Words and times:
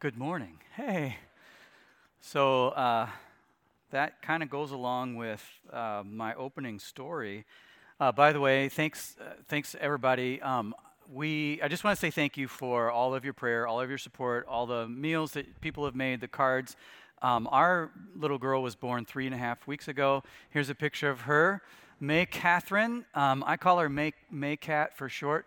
Good 0.00 0.16
morning. 0.16 0.56
Hey. 0.76 1.16
So 2.22 2.68
uh, 2.68 3.06
that 3.90 4.22
kind 4.22 4.42
of 4.42 4.48
goes 4.48 4.70
along 4.70 5.16
with 5.16 5.44
uh, 5.70 6.02
my 6.06 6.32
opening 6.36 6.78
story. 6.78 7.44
Uh, 8.00 8.10
by 8.10 8.32
the 8.32 8.40
way, 8.40 8.70
thanks, 8.70 9.18
uh, 9.20 9.34
thanks 9.46 9.76
everybody. 9.78 10.40
Um, 10.40 10.74
we, 11.12 11.60
I 11.62 11.68
just 11.68 11.84
want 11.84 11.98
to 11.98 12.00
say 12.00 12.10
thank 12.10 12.38
you 12.38 12.48
for 12.48 12.90
all 12.90 13.14
of 13.14 13.26
your 13.26 13.34
prayer, 13.34 13.66
all 13.66 13.78
of 13.78 13.90
your 13.90 13.98
support, 13.98 14.46
all 14.48 14.64
the 14.64 14.88
meals 14.88 15.32
that 15.32 15.60
people 15.60 15.84
have 15.84 15.94
made, 15.94 16.22
the 16.22 16.28
cards. 16.28 16.76
Um, 17.20 17.46
our 17.52 17.90
little 18.16 18.38
girl 18.38 18.62
was 18.62 18.74
born 18.74 19.04
three 19.04 19.26
and 19.26 19.34
a 19.34 19.38
half 19.38 19.66
weeks 19.66 19.86
ago. 19.86 20.22
Here's 20.48 20.70
a 20.70 20.74
picture 20.74 21.10
of 21.10 21.20
her, 21.20 21.60
May 22.00 22.24
Catherine. 22.24 23.04
Um, 23.14 23.44
I 23.46 23.58
call 23.58 23.78
her 23.78 23.90
May, 23.90 24.14
May 24.30 24.56
Cat 24.56 24.96
for 24.96 25.10
short. 25.10 25.46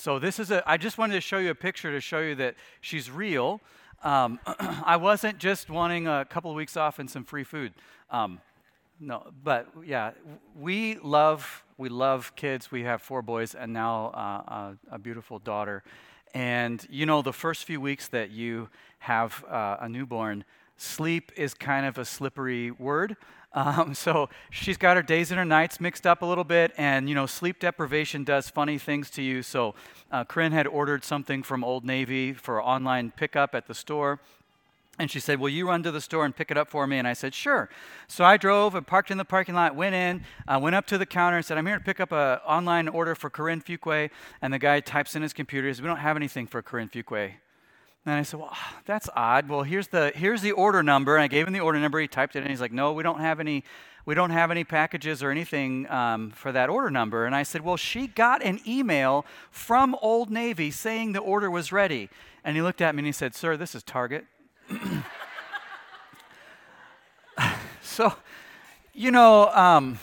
So 0.00 0.18
this 0.18 0.38
is 0.38 0.50
a, 0.50 0.62
I 0.66 0.78
just 0.78 0.96
wanted 0.96 1.12
to 1.12 1.20
show 1.20 1.36
you 1.36 1.50
a 1.50 1.54
picture 1.54 1.92
to 1.92 2.00
show 2.00 2.20
you 2.20 2.34
that 2.36 2.54
she's 2.80 3.10
real. 3.10 3.60
Um, 4.02 4.40
I 4.46 4.96
wasn't 4.96 5.36
just 5.36 5.68
wanting 5.68 6.08
a 6.08 6.24
couple 6.24 6.50
of 6.50 6.56
weeks 6.56 6.74
off 6.74 6.98
and 6.98 7.10
some 7.10 7.22
free 7.22 7.44
food. 7.44 7.74
Um, 8.08 8.40
no, 8.98 9.30
but 9.44 9.68
yeah, 9.84 10.12
we 10.58 10.96
love, 11.02 11.64
we 11.76 11.90
love 11.90 12.34
kids. 12.34 12.72
We 12.72 12.84
have 12.84 13.02
four 13.02 13.20
boys 13.20 13.54
and 13.54 13.74
now 13.74 14.06
uh, 14.06 14.74
a, 14.90 14.94
a, 14.94 14.98
beautiful 14.98 15.38
daughter. 15.38 15.82
And 16.32 16.86
you 16.88 17.04
know, 17.04 17.20
the 17.20 17.34
first 17.34 17.64
few 17.64 17.78
weeks 17.78 18.08
that 18.08 18.30
you 18.30 18.70
have 19.00 19.44
uh, 19.50 19.76
a 19.80 19.88
newborn, 19.90 20.46
sleep 20.78 21.30
is 21.36 21.52
kind 21.52 21.84
of 21.84 21.98
a 21.98 22.06
slippery 22.06 22.70
word. 22.70 23.18
Um, 23.52 23.94
so 23.94 24.28
she's 24.50 24.76
got 24.76 24.96
her 24.96 25.02
days 25.02 25.30
and 25.30 25.38
her 25.38 25.44
nights 25.44 25.80
mixed 25.80 26.06
up 26.06 26.22
a 26.22 26.26
little 26.26 26.44
bit, 26.44 26.72
and 26.76 27.08
you 27.08 27.14
know, 27.14 27.26
sleep 27.26 27.58
deprivation 27.58 28.24
does 28.24 28.48
funny 28.48 28.78
things 28.78 29.10
to 29.10 29.22
you. 29.22 29.42
So, 29.42 29.74
uh, 30.10 30.24
Corinne 30.24 30.52
had 30.52 30.66
ordered 30.66 31.04
something 31.04 31.42
from 31.42 31.64
Old 31.64 31.84
Navy 31.84 32.32
for 32.32 32.62
online 32.62 33.12
pickup 33.12 33.54
at 33.54 33.66
the 33.66 33.74
store. 33.74 34.20
And 34.98 35.10
she 35.10 35.18
said, 35.18 35.40
Will 35.40 35.48
you 35.48 35.66
run 35.66 35.82
to 35.84 35.90
the 35.90 36.00
store 36.00 36.26
and 36.26 36.36
pick 36.36 36.50
it 36.50 36.58
up 36.58 36.68
for 36.68 36.86
me? 36.86 36.98
And 36.98 37.08
I 37.08 37.14
said, 37.14 37.32
Sure. 37.32 37.70
So 38.06 38.22
I 38.22 38.36
drove 38.36 38.74
and 38.74 38.86
parked 38.86 39.10
in 39.10 39.16
the 39.16 39.24
parking 39.24 39.54
lot, 39.54 39.74
went 39.74 39.94
in, 39.94 40.24
uh, 40.46 40.58
went 40.60 40.76
up 40.76 40.86
to 40.88 40.98
the 40.98 41.06
counter 41.06 41.38
and 41.38 41.46
said, 41.46 41.56
I'm 41.56 41.66
here 41.66 41.78
to 41.78 41.84
pick 41.84 42.00
up 42.00 42.12
an 42.12 42.38
online 42.46 42.86
order 42.86 43.14
for 43.14 43.30
Corinne 43.30 43.62
Fuqua. 43.62 44.10
And 44.42 44.52
the 44.52 44.58
guy 44.58 44.80
types 44.80 45.16
in 45.16 45.22
his 45.22 45.32
computer, 45.32 45.72
says, 45.72 45.80
We 45.80 45.88
don't 45.88 45.96
have 45.96 46.16
anything 46.16 46.46
for 46.46 46.60
Corinne 46.60 46.90
Fuqua. 46.90 47.32
And 48.06 48.14
I 48.14 48.22
said, 48.22 48.40
Well, 48.40 48.56
that's 48.84 49.08
odd. 49.14 49.48
Well, 49.48 49.62
here's 49.62 49.88
the, 49.88 50.12
here's 50.14 50.42
the 50.42 50.52
order 50.52 50.82
number. 50.82 51.16
And 51.16 51.22
I 51.22 51.28
gave 51.28 51.46
him 51.46 51.52
the 51.52 51.60
order 51.60 51.78
number. 51.78 52.00
He 52.00 52.08
typed 52.08 52.36
it 52.36 52.42
in. 52.44 52.50
He's 52.50 52.60
like, 52.60 52.72
No, 52.72 52.92
we 52.92 53.02
don't 53.02 53.20
have 53.20 53.40
any. 53.40 53.64
We 54.06 54.14
don't 54.14 54.30
have 54.30 54.50
any 54.50 54.64
packages 54.64 55.22
or 55.22 55.30
anything 55.30 55.88
um, 55.90 56.30
for 56.30 56.52
that 56.52 56.70
order 56.70 56.90
number. 56.90 57.26
And 57.26 57.34
I 57.34 57.42
said, 57.42 57.60
Well, 57.62 57.76
she 57.76 58.06
got 58.06 58.42
an 58.42 58.60
email 58.66 59.26
from 59.50 59.94
Old 60.00 60.30
Navy 60.30 60.70
saying 60.70 61.12
the 61.12 61.20
order 61.20 61.50
was 61.50 61.70
ready. 61.70 62.08
And 62.42 62.56
he 62.56 62.62
looked 62.62 62.80
at 62.80 62.94
me 62.94 63.00
and 63.00 63.06
he 63.06 63.12
said, 63.12 63.34
Sir, 63.34 63.56
this 63.56 63.74
is 63.74 63.82
Target. 63.82 64.24
so, 67.82 68.14
you 68.94 69.10
know, 69.10 69.50
um, 69.50 69.98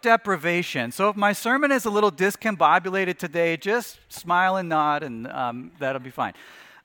deprivation. 0.00 0.92
So 0.92 1.08
if 1.08 1.16
my 1.16 1.32
sermon 1.32 1.72
is 1.72 1.84
a 1.84 1.90
little 1.90 2.12
discombobulated 2.12 3.18
today, 3.18 3.56
just 3.56 3.98
smile 4.08 4.56
and 4.56 4.68
nod, 4.68 5.02
and 5.02 5.26
um, 5.28 5.72
that'll 5.78 6.00
be 6.00 6.10
fine. 6.10 6.34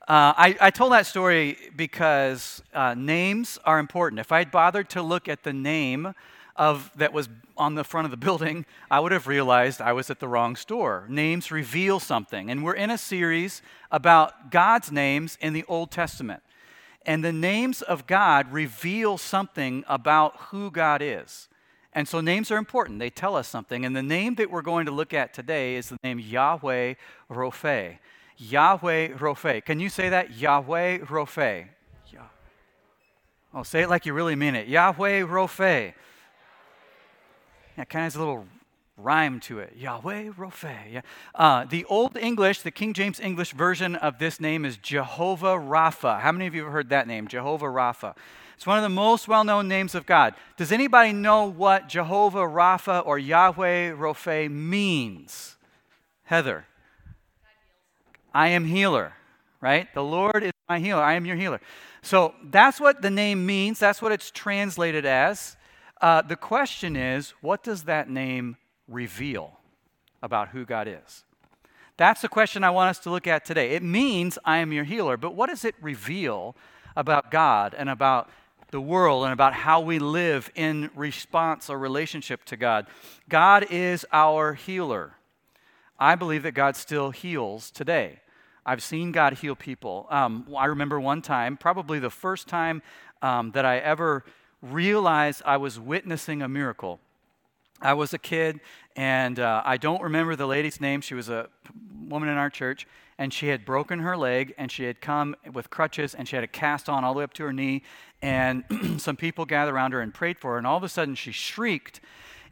Uh, 0.06 0.34
I, 0.36 0.56
I, 0.60 0.70
told 0.70 0.92
that 0.92 1.06
story 1.06 1.56
because 1.76 2.62
uh, 2.74 2.94
names 2.94 3.58
are 3.64 3.78
important. 3.78 4.20
If 4.20 4.32
I'd 4.32 4.50
bothered 4.50 4.90
to 4.90 5.02
look 5.02 5.28
at 5.28 5.44
the 5.44 5.52
name 5.54 6.14
of 6.56 6.90
that 6.96 7.14
was 7.14 7.30
on 7.56 7.74
the 7.74 7.84
front 7.84 8.04
of 8.04 8.10
the 8.10 8.16
building, 8.26 8.66
I 8.90 9.00
would 9.00 9.12
have 9.12 9.26
realized 9.26 9.80
I 9.80 9.94
was 9.94 10.10
at 10.10 10.20
the 10.20 10.28
wrong 10.28 10.56
store. 10.56 11.06
Names 11.08 11.50
reveal 11.50 12.00
something, 12.00 12.50
and 12.50 12.62
we're 12.62 12.74
in 12.74 12.90
a 12.90 12.98
series 12.98 13.62
about 13.90 14.50
God's 14.50 14.92
names 14.92 15.38
in 15.40 15.54
the 15.54 15.64
Old 15.68 15.90
Testament. 15.90 16.42
And 17.06 17.24
the 17.24 17.32
names 17.32 17.80
of 17.80 18.06
God 18.06 18.52
reveal 18.52 19.16
something 19.16 19.84
about 19.88 20.36
who 20.48 20.70
God 20.70 21.00
is. 21.02 21.48
And 21.94 22.08
so 22.08 22.20
names 22.20 22.50
are 22.50 22.56
important. 22.56 22.98
They 22.98 23.10
tell 23.10 23.36
us 23.36 23.46
something. 23.46 23.84
And 23.84 23.94
the 23.94 24.02
name 24.02 24.34
that 24.36 24.50
we're 24.50 24.62
going 24.62 24.86
to 24.86 24.92
look 24.92 25.14
at 25.14 25.32
today 25.32 25.76
is 25.76 25.90
the 25.90 25.98
name 26.02 26.18
Yahweh 26.18 26.94
Rophe. 27.28 27.98
Yahweh 28.36 29.10
Rophe. 29.18 29.60
Can 29.60 29.78
you 29.78 29.88
say 29.88 30.08
that? 30.08 30.36
Yahweh 30.36 30.98
Rophe. 31.08 31.66
Yeah. 32.12 32.20
Oh, 33.54 33.62
say 33.62 33.82
it 33.82 33.88
like 33.88 34.06
you 34.06 34.12
really 34.12 34.34
mean 34.34 34.56
it. 34.56 34.66
Yahweh 34.66 35.22
Rophe. 35.22 35.94
Yeah, 37.76 37.84
kind 37.84 38.02
of 38.02 38.12
has 38.12 38.16
a 38.16 38.18
little 38.18 38.46
rhyme 38.96 39.38
to 39.40 39.60
it. 39.60 39.74
Yahweh 39.76 40.30
Rophe. 40.36 40.68
Yeah. 40.90 41.00
Uh, 41.34 41.64
the 41.64 41.84
Old 41.84 42.16
English, 42.16 42.62
the 42.62 42.72
King 42.72 42.92
James 42.92 43.20
English 43.20 43.52
version 43.52 43.94
of 43.94 44.18
this 44.18 44.40
name 44.40 44.64
is 44.64 44.76
Jehovah 44.78 45.56
Rapha. 45.56 46.20
How 46.20 46.32
many 46.32 46.46
of 46.46 46.54
you 46.56 46.64
have 46.64 46.72
heard 46.72 46.88
that 46.88 47.06
name? 47.06 47.28
Jehovah 47.28 47.66
Rapha. 47.66 48.16
It's 48.56 48.66
one 48.66 48.78
of 48.78 48.82
the 48.82 48.88
most 48.88 49.28
well 49.28 49.44
known 49.44 49.68
names 49.68 49.94
of 49.94 50.06
God. 50.06 50.34
Does 50.56 50.72
anybody 50.72 51.12
know 51.12 51.44
what 51.44 51.88
Jehovah 51.88 52.40
Rapha 52.40 53.04
or 53.04 53.18
Yahweh 53.18 53.92
Rophe 53.96 54.48
means? 54.48 55.56
Heather. 56.24 56.66
I 58.32 58.48
am 58.48 58.64
healer, 58.64 59.12
right? 59.60 59.92
The 59.94 60.02
Lord 60.02 60.42
is 60.42 60.52
my 60.68 60.78
healer. 60.78 61.02
I 61.02 61.14
am 61.14 61.26
your 61.26 61.36
healer. 61.36 61.60
So 62.02 62.34
that's 62.42 62.80
what 62.80 63.02
the 63.02 63.10
name 63.10 63.46
means. 63.46 63.78
That's 63.78 64.02
what 64.02 64.12
it's 64.12 64.30
translated 64.30 65.06
as. 65.06 65.56
Uh, 66.00 66.22
the 66.22 66.36
question 66.36 66.96
is, 66.96 67.34
what 67.40 67.62
does 67.62 67.84
that 67.84 68.10
name 68.10 68.56
reveal 68.88 69.58
about 70.22 70.48
who 70.48 70.64
God 70.64 70.88
is? 70.88 71.24
That's 71.96 72.22
the 72.22 72.28
question 72.28 72.64
I 72.64 72.70
want 72.70 72.90
us 72.90 72.98
to 73.00 73.10
look 73.10 73.26
at 73.26 73.44
today. 73.44 73.70
It 73.70 73.82
means 73.82 74.38
I 74.44 74.58
am 74.58 74.72
your 74.72 74.84
healer, 74.84 75.16
but 75.16 75.34
what 75.34 75.48
does 75.48 75.64
it 75.64 75.76
reveal 75.80 76.56
about 76.96 77.30
God 77.30 77.74
and 77.76 77.88
about 77.88 78.28
the 78.70 78.80
world 78.80 79.24
and 79.24 79.32
about 79.32 79.54
how 79.54 79.80
we 79.80 79.98
live 79.98 80.50
in 80.54 80.90
response 80.94 81.70
or 81.70 81.78
relationship 81.78 82.44
to 82.46 82.56
God. 82.56 82.86
God 83.28 83.66
is 83.70 84.04
our 84.12 84.54
healer. 84.54 85.14
I 85.98 86.14
believe 86.14 86.42
that 86.42 86.52
God 86.52 86.76
still 86.76 87.10
heals 87.10 87.70
today. 87.70 88.20
I've 88.66 88.82
seen 88.82 89.12
God 89.12 89.34
heal 89.34 89.54
people. 89.54 90.06
Um, 90.10 90.46
I 90.56 90.66
remember 90.66 90.98
one 90.98 91.22
time, 91.22 91.56
probably 91.56 91.98
the 91.98 92.10
first 92.10 92.48
time 92.48 92.82
um, 93.22 93.50
that 93.52 93.64
I 93.64 93.78
ever 93.78 94.24
realized 94.62 95.42
I 95.44 95.58
was 95.58 95.78
witnessing 95.78 96.42
a 96.42 96.48
miracle. 96.48 96.98
I 97.80 97.92
was 97.92 98.14
a 98.14 98.18
kid, 98.18 98.60
and 98.96 99.38
uh, 99.38 99.62
I 99.64 99.76
don't 99.76 100.02
remember 100.02 100.36
the 100.36 100.46
lady's 100.46 100.80
name. 100.80 101.02
She 101.02 101.14
was 101.14 101.28
a 101.28 101.48
woman 102.08 102.28
in 102.28 102.36
our 102.36 102.48
church, 102.48 102.86
and 103.18 103.32
she 103.32 103.48
had 103.48 103.64
broken 103.64 104.00
her 104.00 104.16
leg, 104.16 104.54
and 104.58 104.70
she 104.70 104.84
had 104.84 105.00
come 105.00 105.36
with 105.52 105.70
crutches, 105.70 106.14
and 106.14 106.28
she 106.28 106.36
had 106.36 106.44
a 106.44 106.48
cast 106.48 106.88
on 106.88 107.04
all 107.04 107.14
the 107.14 107.18
way 107.18 107.24
up 107.24 107.34
to 107.34 107.44
her 107.44 107.52
knee. 107.52 107.82
And 108.22 108.64
some 108.98 109.16
people 109.16 109.44
gathered 109.44 109.74
around 109.74 109.92
her 109.92 110.00
and 110.00 110.12
prayed 110.12 110.38
for 110.38 110.52
her, 110.52 110.58
and 110.58 110.66
all 110.66 110.76
of 110.76 110.82
a 110.82 110.88
sudden 110.88 111.14
she 111.14 111.32
shrieked 111.32 112.00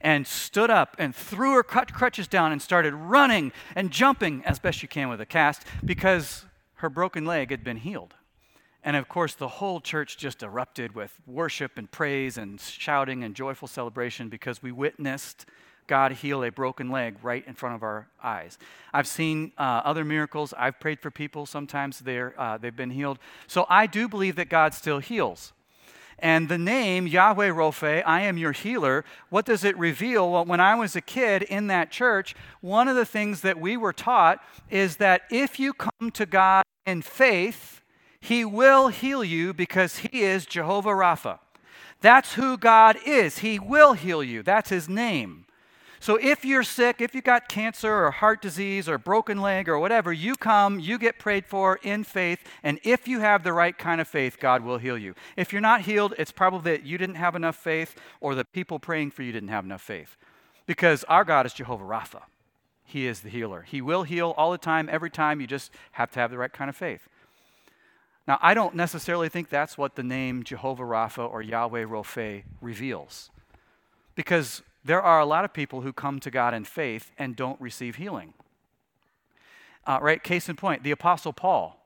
and 0.00 0.26
stood 0.26 0.70
up 0.70 0.96
and 0.98 1.14
threw 1.14 1.54
her 1.54 1.62
crutches 1.62 2.26
down 2.26 2.52
and 2.52 2.60
started 2.60 2.92
running 2.92 3.52
and 3.74 3.90
jumping 3.90 4.42
as 4.44 4.58
best 4.58 4.78
she 4.78 4.86
can 4.86 5.08
with 5.08 5.20
a 5.20 5.26
cast 5.26 5.62
because 5.84 6.44
her 6.76 6.90
broken 6.90 7.24
leg 7.24 7.50
had 7.50 7.62
been 7.62 7.76
healed. 7.76 8.14
And 8.84 8.96
of 8.96 9.08
course, 9.08 9.34
the 9.34 9.48
whole 9.48 9.80
church 9.80 10.18
just 10.18 10.42
erupted 10.42 10.94
with 10.94 11.16
worship 11.26 11.78
and 11.78 11.88
praise 11.88 12.36
and 12.36 12.60
shouting 12.60 13.22
and 13.22 13.34
joyful 13.34 13.68
celebration 13.68 14.28
because 14.28 14.60
we 14.60 14.72
witnessed 14.72 15.46
God 15.86 16.12
heal 16.12 16.44
a 16.44 16.50
broken 16.50 16.90
leg 16.90 17.16
right 17.22 17.46
in 17.46 17.54
front 17.54 17.74
of 17.74 17.82
our 17.82 18.08
eyes. 18.22 18.58
I've 18.92 19.06
seen 19.06 19.52
uh, 19.58 19.82
other 19.84 20.04
miracles. 20.04 20.54
I've 20.56 20.78
prayed 20.80 21.00
for 21.00 21.10
people. 21.10 21.46
Sometimes 21.46 22.00
they're, 22.00 22.38
uh, 22.40 22.58
they've 22.58 22.74
been 22.74 22.90
healed. 22.90 23.18
So 23.46 23.66
I 23.68 23.86
do 23.86 24.08
believe 24.08 24.36
that 24.36 24.48
God 24.48 24.74
still 24.74 24.98
heals. 24.98 25.52
And 26.18 26.48
the 26.48 26.58
name 26.58 27.06
Yahweh 27.06 27.48
Rophe, 27.48 28.02
I 28.02 28.20
am 28.22 28.38
your 28.38 28.52
healer, 28.52 29.04
what 29.28 29.44
does 29.44 29.64
it 29.64 29.76
reveal? 29.76 30.30
Well, 30.30 30.44
when 30.44 30.60
I 30.60 30.76
was 30.76 30.94
a 30.94 31.00
kid 31.00 31.42
in 31.42 31.66
that 31.66 31.90
church, 31.90 32.36
one 32.60 32.86
of 32.86 32.94
the 32.94 33.04
things 33.04 33.40
that 33.40 33.58
we 33.58 33.76
were 33.76 33.92
taught 33.92 34.40
is 34.70 34.98
that 34.98 35.22
if 35.30 35.58
you 35.58 35.72
come 35.72 36.12
to 36.12 36.24
God 36.24 36.62
in 36.86 37.02
faith, 37.02 37.82
he 38.22 38.44
will 38.44 38.86
heal 38.86 39.24
you 39.24 39.52
because 39.52 39.98
He 39.98 40.22
is 40.22 40.46
Jehovah 40.46 40.90
Rapha. 40.90 41.40
That's 42.00 42.34
who 42.34 42.56
God 42.56 42.96
is. 43.04 43.38
He 43.38 43.58
will 43.58 43.94
heal 43.94 44.22
you. 44.22 44.44
That's 44.44 44.70
His 44.70 44.88
name. 44.88 45.44
So 46.02 46.16
if 46.16 46.44
you're 46.44 46.64
sick, 46.64 47.00
if 47.00 47.14
you've 47.14 47.22
got 47.22 47.48
cancer 47.48 48.06
or 48.06 48.10
heart 48.10 48.42
disease 48.42 48.88
or 48.88 48.98
broken 48.98 49.40
leg 49.40 49.68
or 49.68 49.78
whatever, 49.78 50.12
you 50.12 50.34
come, 50.34 50.80
you 50.80 50.98
get 50.98 51.16
prayed 51.16 51.46
for 51.46 51.78
in 51.84 52.02
faith, 52.02 52.40
and 52.64 52.80
if 52.82 53.06
you 53.06 53.20
have 53.20 53.44
the 53.44 53.52
right 53.52 53.78
kind 53.78 54.00
of 54.00 54.08
faith, 54.08 54.38
God 54.40 54.64
will 54.64 54.78
heal 54.78 54.98
you. 54.98 55.14
If 55.36 55.52
you're 55.52 55.62
not 55.62 55.82
healed, 55.82 56.14
it's 56.18 56.32
probably 56.32 56.72
that 56.72 56.84
you 56.84 56.98
didn't 56.98 57.14
have 57.14 57.36
enough 57.36 57.54
faith 57.54 57.94
or 58.20 58.34
the 58.34 58.44
people 58.44 58.80
praying 58.80 59.12
for 59.12 59.22
you 59.22 59.30
didn't 59.30 59.50
have 59.50 59.64
enough 59.64 59.80
faith. 59.80 60.16
Because 60.66 61.04
our 61.04 61.22
God 61.22 61.46
is 61.46 61.52
Jehovah 61.52 61.84
Rapha. 61.84 62.22
He 62.84 63.06
is 63.06 63.20
the 63.20 63.28
healer. 63.28 63.62
He 63.62 63.80
will 63.80 64.02
heal 64.02 64.34
all 64.36 64.50
the 64.50 64.58
time, 64.58 64.88
every 64.90 65.08
time. 65.08 65.40
You 65.40 65.46
just 65.46 65.70
have 65.92 66.10
to 66.10 66.18
have 66.18 66.32
the 66.32 66.38
right 66.38 66.52
kind 66.52 66.68
of 66.68 66.74
faith. 66.74 67.08
Now, 68.26 68.40
I 68.42 68.54
don't 68.54 68.74
necessarily 68.74 69.28
think 69.28 69.50
that's 69.50 69.78
what 69.78 69.94
the 69.94 70.02
name 70.02 70.42
Jehovah 70.42 70.82
Rapha 70.82 71.30
or 71.30 71.42
Yahweh 71.42 71.84
Rophe 71.84 72.42
reveals. 72.60 73.30
Because 74.16 74.62
there 74.84 75.02
are 75.02 75.20
a 75.20 75.26
lot 75.26 75.44
of 75.44 75.52
people 75.52 75.82
who 75.82 75.92
come 75.92 76.20
to 76.20 76.30
God 76.30 76.54
in 76.54 76.64
faith 76.64 77.12
and 77.18 77.36
don't 77.36 77.60
receive 77.60 77.96
healing. 77.96 78.34
Uh, 79.86 79.98
right? 80.00 80.22
Case 80.22 80.48
in 80.48 80.56
point, 80.56 80.82
the 80.82 80.90
Apostle 80.90 81.32
Paul. 81.32 81.78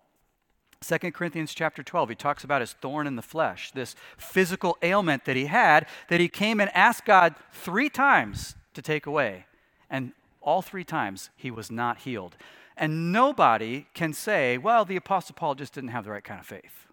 2 0.82 1.10
Corinthians 1.12 1.54
chapter 1.54 1.82
12, 1.82 2.10
he 2.10 2.14
talks 2.14 2.44
about 2.44 2.60
his 2.60 2.74
thorn 2.74 3.06
in 3.06 3.16
the 3.16 3.22
flesh, 3.22 3.72
this 3.72 3.94
physical 4.16 4.76
ailment 4.82 5.24
that 5.24 5.36
he 5.36 5.46
had 5.46 5.86
that 6.08 6.20
he 6.20 6.28
came 6.28 6.60
and 6.60 6.70
asked 6.74 7.04
God 7.04 7.34
three 7.50 7.88
times 7.88 8.54
to 8.74 8.82
take 8.82 9.06
away. 9.06 9.46
And 9.88 10.12
all 10.42 10.62
three 10.62 10.84
times 10.84 11.30
he 11.34 11.50
was 11.50 11.70
not 11.70 11.98
healed. 11.98 12.36
And 12.76 13.10
nobody 13.10 13.86
can 13.94 14.12
say, 14.12 14.58
well, 14.58 14.84
the 14.84 14.96
Apostle 14.96 15.34
Paul 15.34 15.54
just 15.54 15.72
didn't 15.72 15.90
have 15.90 16.04
the 16.04 16.10
right 16.10 16.22
kind 16.22 16.38
of 16.38 16.46
faith, 16.46 16.86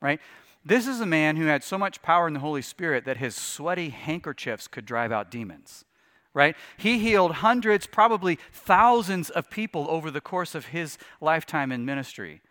right? 0.00 0.20
This 0.64 0.86
is 0.86 1.00
a 1.00 1.06
man 1.06 1.36
who 1.36 1.46
had 1.46 1.62
so 1.62 1.76
much 1.76 2.02
power 2.02 2.26
in 2.26 2.34
the 2.34 2.40
Holy 2.40 2.62
Spirit 2.62 3.04
that 3.04 3.18
his 3.18 3.34
sweaty 3.36 3.90
handkerchiefs 3.90 4.66
could 4.66 4.86
drive 4.86 5.12
out 5.12 5.30
demons 5.30 5.84
right? 6.34 6.56
He 6.76 6.98
healed 6.98 7.36
hundreds, 7.36 7.86
probably 7.86 8.38
thousands 8.52 9.30
of 9.30 9.48
people 9.48 9.86
over 9.88 10.10
the 10.10 10.20
course 10.20 10.54
of 10.54 10.66
his 10.66 10.98
lifetime 11.20 11.72
in 11.72 11.84
ministry. 11.84 12.42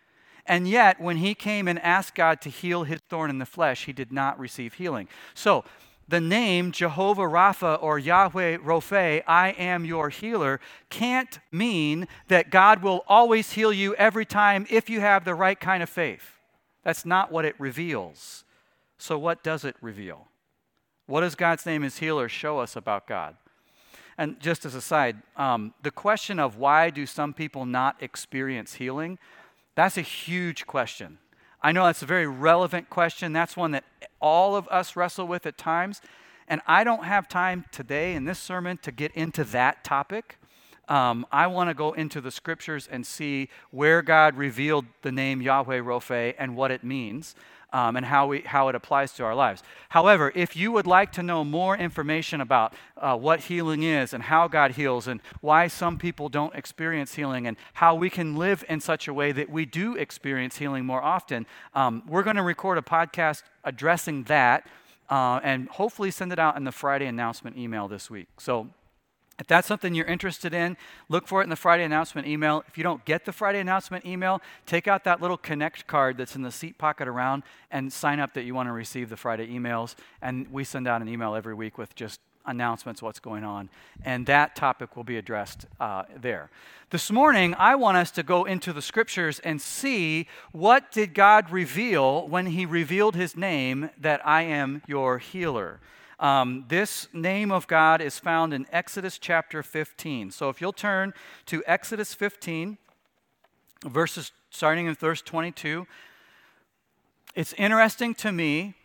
And 0.45 0.67
yet, 0.67 0.99
when 0.99 1.17
he 1.17 1.35
came 1.35 1.67
and 1.67 1.79
asked 1.79 2.15
God 2.15 2.41
to 2.41 2.49
heal 2.49 2.83
his 2.83 3.01
thorn 3.09 3.29
in 3.29 3.37
the 3.37 3.45
flesh, 3.45 3.85
he 3.85 3.93
did 3.93 4.11
not 4.11 4.39
receive 4.39 4.73
healing. 4.73 5.07
So, 5.33 5.63
the 6.07 6.19
name 6.19 6.73
Jehovah 6.73 7.21
Rapha 7.21 7.81
or 7.81 7.97
Yahweh 7.97 8.57
Rophe, 8.61 9.23
I 9.25 9.55
am 9.57 9.85
your 9.85 10.09
healer, 10.09 10.59
can't 10.89 11.39
mean 11.49 12.09
that 12.27 12.49
God 12.49 12.83
will 12.83 13.05
always 13.07 13.53
heal 13.53 13.71
you 13.71 13.95
every 13.95 14.25
time 14.25 14.67
if 14.69 14.89
you 14.89 14.99
have 14.99 15.23
the 15.23 15.35
right 15.35 15.57
kind 15.57 15.81
of 15.81 15.89
faith. 15.89 16.42
That's 16.83 17.05
not 17.05 17.31
what 17.31 17.45
it 17.45 17.55
reveals. 17.59 18.43
So, 18.97 19.17
what 19.17 19.43
does 19.43 19.63
it 19.65 19.75
reveal? 19.81 20.27
What 21.05 21.21
does 21.21 21.35
God's 21.35 21.65
name 21.65 21.83
as 21.83 21.97
healer 21.97 22.29
show 22.29 22.59
us 22.59 22.75
about 22.75 23.07
God? 23.07 23.35
And 24.17 24.39
just 24.39 24.65
as 24.65 24.75
a 24.75 24.81
side, 24.81 25.17
um, 25.35 25.73
the 25.81 25.91
question 25.91 26.39
of 26.39 26.57
why 26.57 26.89
do 26.89 27.05
some 27.05 27.33
people 27.33 27.65
not 27.65 28.01
experience 28.01 28.75
healing, 28.75 29.17
that's 29.75 29.97
a 29.97 30.01
huge 30.01 30.67
question. 30.67 31.17
I 31.61 31.71
know 31.71 31.85
that's 31.85 32.01
a 32.03 32.07
very 32.07 32.27
relevant 32.27 32.89
question. 32.89 33.33
That's 33.33 33.57
one 33.57 33.71
that 33.71 33.85
all 34.21 34.55
of 34.55 34.67
us 34.67 34.95
wrestle 34.95 35.27
with 35.27 35.45
at 35.45 35.57
times. 35.57 36.01
And 36.47 36.61
I 36.67 36.83
don't 36.83 37.05
have 37.05 37.27
time 37.27 37.65
today 37.71 38.13
in 38.13 38.25
this 38.25 38.37
sermon 38.37 38.77
to 38.83 38.91
get 38.91 39.11
into 39.13 39.43
that 39.45 39.83
topic. 39.83 40.37
Um, 40.89 41.25
I 41.31 41.47
want 41.47 41.69
to 41.69 41.73
go 41.73 41.93
into 41.93 42.19
the 42.21 42.31
scriptures 42.31 42.87
and 42.91 43.05
see 43.05 43.49
where 43.71 44.01
God 44.01 44.35
revealed 44.35 44.85
the 45.01 45.11
name 45.11 45.41
Yahweh 45.41 45.79
Rophe 45.79 46.33
and 46.37 46.55
what 46.55 46.71
it 46.71 46.83
means 46.83 47.35
um, 47.73 47.95
and 47.95 48.05
how, 48.05 48.27
we, 48.27 48.41
how 48.41 48.67
it 48.69 48.75
applies 48.75 49.11
to 49.13 49.23
our 49.23 49.33
lives. 49.33 49.63
However, 49.89 50.31
if 50.35 50.55
you 50.55 50.71
would 50.71 50.85
like 50.85 51.11
to 51.13 51.23
know 51.23 51.43
more 51.43 51.75
information 51.75 52.39
about 52.39 52.73
uh, 52.97 53.17
what 53.17 53.41
healing 53.41 53.81
is 53.81 54.13
and 54.13 54.23
how 54.23 54.47
God 54.47 54.71
heals 54.71 55.07
and 55.07 55.19
why 55.41 55.67
some 55.67 55.97
people 55.97 56.29
don't 56.29 56.53
experience 56.53 57.15
healing 57.15 57.47
and 57.47 57.57
how 57.73 57.95
we 57.95 58.09
can 58.09 58.35
live 58.35 58.63
in 58.69 58.79
such 58.79 59.07
a 59.07 59.13
way 59.13 59.31
that 59.31 59.49
we 59.49 59.65
do 59.65 59.95
experience 59.95 60.57
healing 60.57 60.85
more 60.85 61.01
often, 61.01 61.47
um, 61.73 62.03
we're 62.07 62.23
going 62.23 62.35
to 62.35 62.43
record 62.43 62.77
a 62.77 62.81
podcast 62.81 63.41
addressing 63.63 64.23
that 64.23 64.67
uh, 65.09 65.39
and 65.43 65.67
hopefully 65.69 66.11
send 66.11 66.31
it 66.31 66.39
out 66.39 66.55
in 66.55 66.63
the 66.63 66.71
Friday 66.71 67.07
announcement 67.07 67.57
email 67.57 67.87
this 67.87 68.09
week. 68.09 68.27
So 68.37 68.69
if 69.43 69.47
that's 69.47 69.67
something 69.67 69.93
you're 69.93 70.05
interested 70.05 70.53
in, 70.53 70.77
look 71.09 71.27
for 71.27 71.41
it 71.41 71.43
in 71.43 71.49
the 71.49 71.57
Friday 71.57 71.83
announcement 71.83 72.25
email. 72.25 72.63
If 72.69 72.77
you 72.77 72.83
don't 72.85 73.03
get 73.03 73.25
the 73.25 73.33
Friday 73.33 73.59
announcement 73.59 74.05
email, 74.05 74.41
take 74.65 74.87
out 74.87 75.03
that 75.03 75.21
little 75.21 75.35
connect 75.35 75.85
card 75.85 76.15
that's 76.15 76.37
in 76.37 76.43
the 76.43 76.51
seat 76.51 76.77
pocket 76.77 77.09
around 77.09 77.43
and 77.69 77.91
sign 77.91 78.21
up 78.21 78.35
that 78.35 78.43
you 78.43 78.55
want 78.55 78.69
to 78.69 78.71
receive 78.71 79.09
the 79.09 79.17
Friday 79.17 79.47
emails. 79.47 79.95
And 80.21 80.49
we 80.49 80.63
send 80.63 80.87
out 80.87 81.01
an 81.01 81.09
email 81.09 81.35
every 81.35 81.53
week 81.53 81.77
with 81.77 81.93
just 81.93 82.21
announcements, 82.45 83.01
what's 83.01 83.19
going 83.19 83.43
on. 83.43 83.67
And 84.05 84.25
that 84.27 84.55
topic 84.55 84.95
will 84.95 85.03
be 85.03 85.17
addressed 85.17 85.65
uh, 85.77 86.03
there. 86.15 86.49
This 86.89 87.11
morning, 87.11 87.53
I 87.55 87.75
want 87.75 87.97
us 87.97 88.11
to 88.11 88.23
go 88.23 88.45
into 88.45 88.71
the 88.71 88.81
scriptures 88.81 89.39
and 89.39 89.61
see 89.61 90.25
what 90.53 90.89
did 90.89 91.13
God 91.13 91.51
reveal 91.51 92.29
when 92.29 92.45
he 92.45 92.65
revealed 92.65 93.17
his 93.17 93.35
name 93.35 93.89
that 93.99 94.25
I 94.25 94.43
am 94.43 94.83
your 94.87 95.17
healer. 95.17 95.81
Um, 96.19 96.65
this 96.67 97.07
name 97.13 97.51
of 97.51 97.67
God 97.67 98.01
is 98.01 98.19
found 98.19 98.53
in 98.53 98.65
Exodus 98.71 99.17
chapter 99.17 99.63
15. 99.63 100.31
So 100.31 100.49
if 100.49 100.61
you'll 100.61 100.73
turn 100.73 101.13
to 101.47 101.63
Exodus 101.65 102.13
15, 102.13 102.77
verses 103.85 104.31
starting 104.49 104.85
in 104.85 104.95
verse 104.95 105.21
22, 105.21 105.87
it's 107.35 107.53
interesting 107.53 108.13
to 108.15 108.31
me 108.31 108.75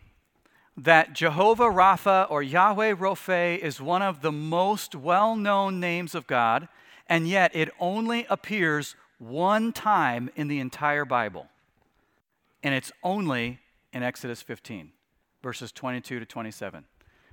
that 0.75 1.13
Jehovah 1.13 1.65
Rapha 1.65 2.29
or 2.29 2.41
Yahweh 2.41 2.95
Rophe 2.97 3.55
is 3.55 3.81
one 3.81 4.01
of 4.01 4.21
the 4.21 4.31
most 4.31 4.95
well 4.95 5.35
known 5.35 5.79
names 5.79 6.15
of 6.15 6.25
God, 6.25 6.67
and 7.07 7.27
yet 7.27 7.51
it 7.53 7.69
only 7.79 8.25
appears 8.29 8.95
one 9.19 9.73
time 9.73 10.29
in 10.35 10.47
the 10.47 10.59
entire 10.59 11.05
Bible. 11.05 11.47
And 12.63 12.73
it's 12.73 12.91
only 13.03 13.59
in 13.93 14.03
Exodus 14.03 14.41
15, 14.41 14.91
verses 15.43 15.71
22 15.71 16.19
to 16.19 16.25
27. 16.25 16.85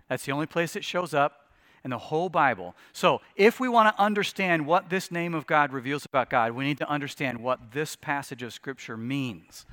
That's 0.08 0.24
the 0.24 0.32
only 0.32 0.46
place 0.46 0.76
it 0.76 0.84
shows 0.84 1.14
up 1.14 1.46
in 1.84 1.90
the 1.90 1.98
whole 1.98 2.28
Bible. 2.28 2.74
So, 2.92 3.20
if 3.36 3.60
we 3.60 3.68
want 3.68 3.94
to 3.94 4.02
understand 4.02 4.66
what 4.66 4.90
this 4.90 5.10
name 5.12 5.34
of 5.34 5.46
God 5.46 5.72
reveals 5.72 6.04
about 6.04 6.30
God, 6.30 6.52
we 6.52 6.64
need 6.64 6.78
to 6.78 6.88
understand 6.90 7.38
what 7.38 7.72
this 7.72 7.94
passage 7.94 8.42
of 8.42 8.52
Scripture 8.52 8.96
means 8.96 9.66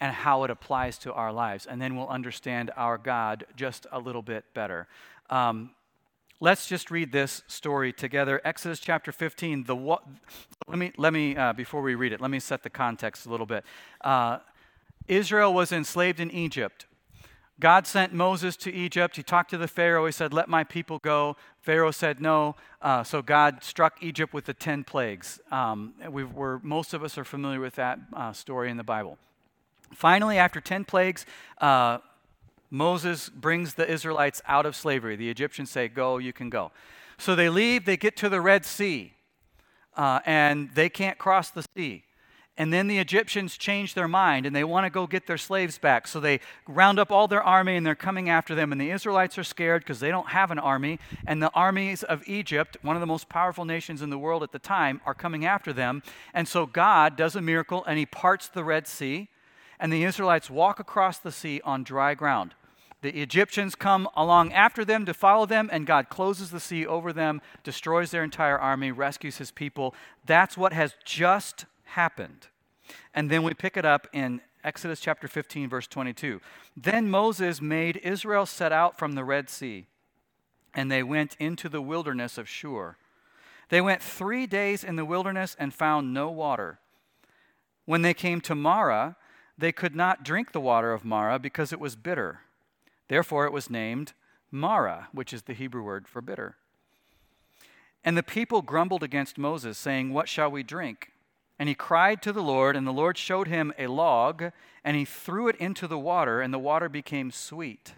and 0.00 0.14
how 0.14 0.44
it 0.44 0.50
applies 0.50 0.98
to 0.98 1.12
our 1.12 1.32
lives. 1.32 1.66
And 1.66 1.80
then 1.80 1.94
we'll 1.94 2.08
understand 2.08 2.70
our 2.76 2.98
God 2.98 3.44
just 3.54 3.86
a 3.92 3.98
little 3.98 4.22
bit 4.22 4.44
better. 4.54 4.88
Um, 5.30 5.70
let's 6.40 6.66
just 6.66 6.90
read 6.90 7.12
this 7.12 7.42
story 7.46 7.92
together. 7.92 8.40
Exodus 8.44 8.80
chapter 8.80 9.12
15. 9.12 9.64
The 9.64 9.76
let 9.76 10.78
me 10.78 10.92
let 10.96 11.12
me 11.12 11.36
uh, 11.36 11.52
before 11.52 11.82
we 11.82 11.94
read 11.94 12.12
it, 12.12 12.20
let 12.20 12.30
me 12.30 12.40
set 12.40 12.62
the 12.62 12.70
context 12.70 13.26
a 13.26 13.30
little 13.30 13.46
bit. 13.46 13.64
Uh, 14.00 14.38
Israel 15.06 15.52
was 15.52 15.70
enslaved 15.70 16.18
in 16.18 16.30
Egypt. 16.30 16.86
God 17.62 17.86
sent 17.86 18.12
Moses 18.12 18.56
to 18.56 18.72
Egypt. 18.72 19.14
He 19.14 19.22
talked 19.22 19.50
to 19.50 19.56
the 19.56 19.68
Pharaoh. 19.68 20.04
He 20.04 20.10
said, 20.10 20.34
Let 20.34 20.48
my 20.48 20.64
people 20.64 20.98
go. 20.98 21.36
Pharaoh 21.60 21.92
said 21.92 22.20
no. 22.20 22.56
Uh, 22.80 23.04
so 23.04 23.22
God 23.22 23.62
struck 23.62 24.02
Egypt 24.02 24.34
with 24.34 24.46
the 24.46 24.52
10 24.52 24.82
plagues. 24.82 25.38
Um, 25.52 25.94
we 26.10 26.24
are 26.24 26.58
most 26.64 26.92
of 26.92 27.04
us 27.04 27.16
are 27.16 27.24
familiar 27.24 27.60
with 27.60 27.76
that 27.76 28.00
uh, 28.14 28.32
story 28.32 28.68
in 28.68 28.78
the 28.78 28.82
Bible. 28.82 29.16
Finally, 29.94 30.38
after 30.38 30.60
10 30.60 30.84
plagues, 30.86 31.24
uh, 31.58 31.98
Moses 32.68 33.28
brings 33.28 33.74
the 33.74 33.88
Israelites 33.88 34.42
out 34.48 34.66
of 34.66 34.74
slavery. 34.74 35.14
The 35.14 35.30
Egyptians 35.30 35.70
say, 35.70 35.86
Go, 35.86 36.18
you 36.18 36.32
can 36.32 36.50
go. 36.50 36.72
So 37.16 37.36
they 37.36 37.48
leave, 37.48 37.84
they 37.84 37.96
get 37.96 38.16
to 38.16 38.28
the 38.28 38.40
Red 38.40 38.64
Sea, 38.64 39.12
uh, 39.96 40.18
and 40.26 40.74
they 40.74 40.88
can't 40.88 41.16
cross 41.16 41.50
the 41.50 41.64
sea. 41.76 42.02
And 42.58 42.70
then 42.70 42.86
the 42.86 42.98
Egyptians 42.98 43.56
change 43.56 43.94
their 43.94 44.08
mind 44.08 44.44
and 44.44 44.54
they 44.54 44.64
want 44.64 44.84
to 44.84 44.90
go 44.90 45.06
get 45.06 45.26
their 45.26 45.38
slaves 45.38 45.78
back. 45.78 46.06
So 46.06 46.20
they 46.20 46.40
round 46.68 46.98
up 46.98 47.10
all 47.10 47.26
their 47.26 47.42
army 47.42 47.76
and 47.76 47.86
they're 47.86 47.94
coming 47.94 48.28
after 48.28 48.54
them. 48.54 48.72
And 48.72 48.80
the 48.80 48.90
Israelites 48.90 49.38
are 49.38 49.44
scared 49.44 49.82
because 49.82 50.00
they 50.00 50.10
don't 50.10 50.28
have 50.28 50.50
an 50.50 50.58
army. 50.58 50.98
And 51.26 51.42
the 51.42 51.50
armies 51.52 52.02
of 52.02 52.22
Egypt, 52.26 52.76
one 52.82 52.94
of 52.94 53.00
the 53.00 53.06
most 53.06 53.30
powerful 53.30 53.64
nations 53.64 54.02
in 54.02 54.10
the 54.10 54.18
world 54.18 54.42
at 54.42 54.52
the 54.52 54.58
time, 54.58 55.00
are 55.06 55.14
coming 55.14 55.46
after 55.46 55.72
them. 55.72 56.02
And 56.34 56.46
so 56.46 56.66
God 56.66 57.16
does 57.16 57.34
a 57.34 57.40
miracle 57.40 57.84
and 57.86 57.98
he 57.98 58.04
parts 58.04 58.48
the 58.48 58.64
Red 58.64 58.86
Sea. 58.86 59.28
And 59.80 59.90
the 59.90 60.04
Israelites 60.04 60.50
walk 60.50 60.78
across 60.78 61.18
the 61.18 61.32
sea 61.32 61.60
on 61.64 61.84
dry 61.84 62.14
ground. 62.14 62.54
The 63.00 63.20
Egyptians 63.20 63.74
come 63.74 64.08
along 64.14 64.52
after 64.52 64.84
them 64.84 65.04
to 65.06 65.14
follow 65.14 65.44
them, 65.44 65.68
and 65.72 65.88
God 65.88 66.08
closes 66.08 66.52
the 66.52 66.60
sea 66.60 66.86
over 66.86 67.12
them, 67.12 67.42
destroys 67.64 68.12
their 68.12 68.22
entire 68.22 68.56
army, 68.56 68.92
rescues 68.92 69.38
his 69.38 69.50
people. 69.50 69.92
That's 70.24 70.56
what 70.56 70.72
has 70.72 70.94
just 71.04 71.64
happened. 71.92 72.48
And 73.14 73.30
then 73.30 73.42
we 73.42 73.54
pick 73.54 73.76
it 73.76 73.84
up 73.84 74.06
in 74.12 74.40
Exodus 74.64 75.00
chapter 75.00 75.26
15, 75.28 75.68
verse 75.68 75.86
22. 75.86 76.40
Then 76.76 77.10
Moses 77.10 77.60
made 77.60 77.96
Israel 77.98 78.46
set 78.46 78.72
out 78.72 78.98
from 78.98 79.12
the 79.12 79.24
Red 79.24 79.50
Sea, 79.50 79.86
and 80.74 80.90
they 80.90 81.02
went 81.02 81.36
into 81.38 81.68
the 81.68 81.82
wilderness 81.82 82.38
of 82.38 82.48
Shur. 82.48 82.96
They 83.68 83.80
went 83.80 84.02
three 84.02 84.46
days 84.46 84.84
in 84.84 84.96
the 84.96 85.04
wilderness 85.04 85.56
and 85.58 85.74
found 85.74 86.12
no 86.12 86.30
water. 86.30 86.78
When 87.84 88.02
they 88.02 88.14
came 88.14 88.40
to 88.42 88.54
Marah, 88.54 89.16
they 89.58 89.72
could 89.72 89.94
not 89.94 90.24
drink 90.24 90.52
the 90.52 90.60
water 90.60 90.92
of 90.92 91.04
Marah 91.04 91.38
because 91.38 91.72
it 91.72 91.80
was 91.80 91.96
bitter. 91.96 92.40
Therefore, 93.08 93.46
it 93.46 93.52
was 93.52 93.70
named 93.70 94.12
Marah, 94.50 95.08
which 95.12 95.32
is 95.32 95.42
the 95.42 95.54
Hebrew 95.54 95.82
word 95.82 96.06
for 96.06 96.20
bitter. 96.20 96.56
And 98.04 98.16
the 98.16 98.22
people 98.22 98.62
grumbled 98.62 99.02
against 99.02 99.38
Moses, 99.38 99.78
saying, 99.78 100.12
What 100.12 100.28
shall 100.28 100.50
we 100.50 100.62
drink? 100.62 101.11
And 101.62 101.68
he 101.68 101.76
cried 101.76 102.22
to 102.22 102.32
the 102.32 102.42
Lord, 102.42 102.74
and 102.74 102.84
the 102.84 102.92
Lord 102.92 103.16
showed 103.16 103.46
him 103.46 103.72
a 103.78 103.86
log, 103.86 104.50
and 104.82 104.96
he 104.96 105.04
threw 105.04 105.46
it 105.46 105.54
into 105.58 105.86
the 105.86 105.96
water, 105.96 106.40
and 106.40 106.52
the 106.52 106.58
water 106.58 106.88
became 106.88 107.30
sweet. 107.30 107.94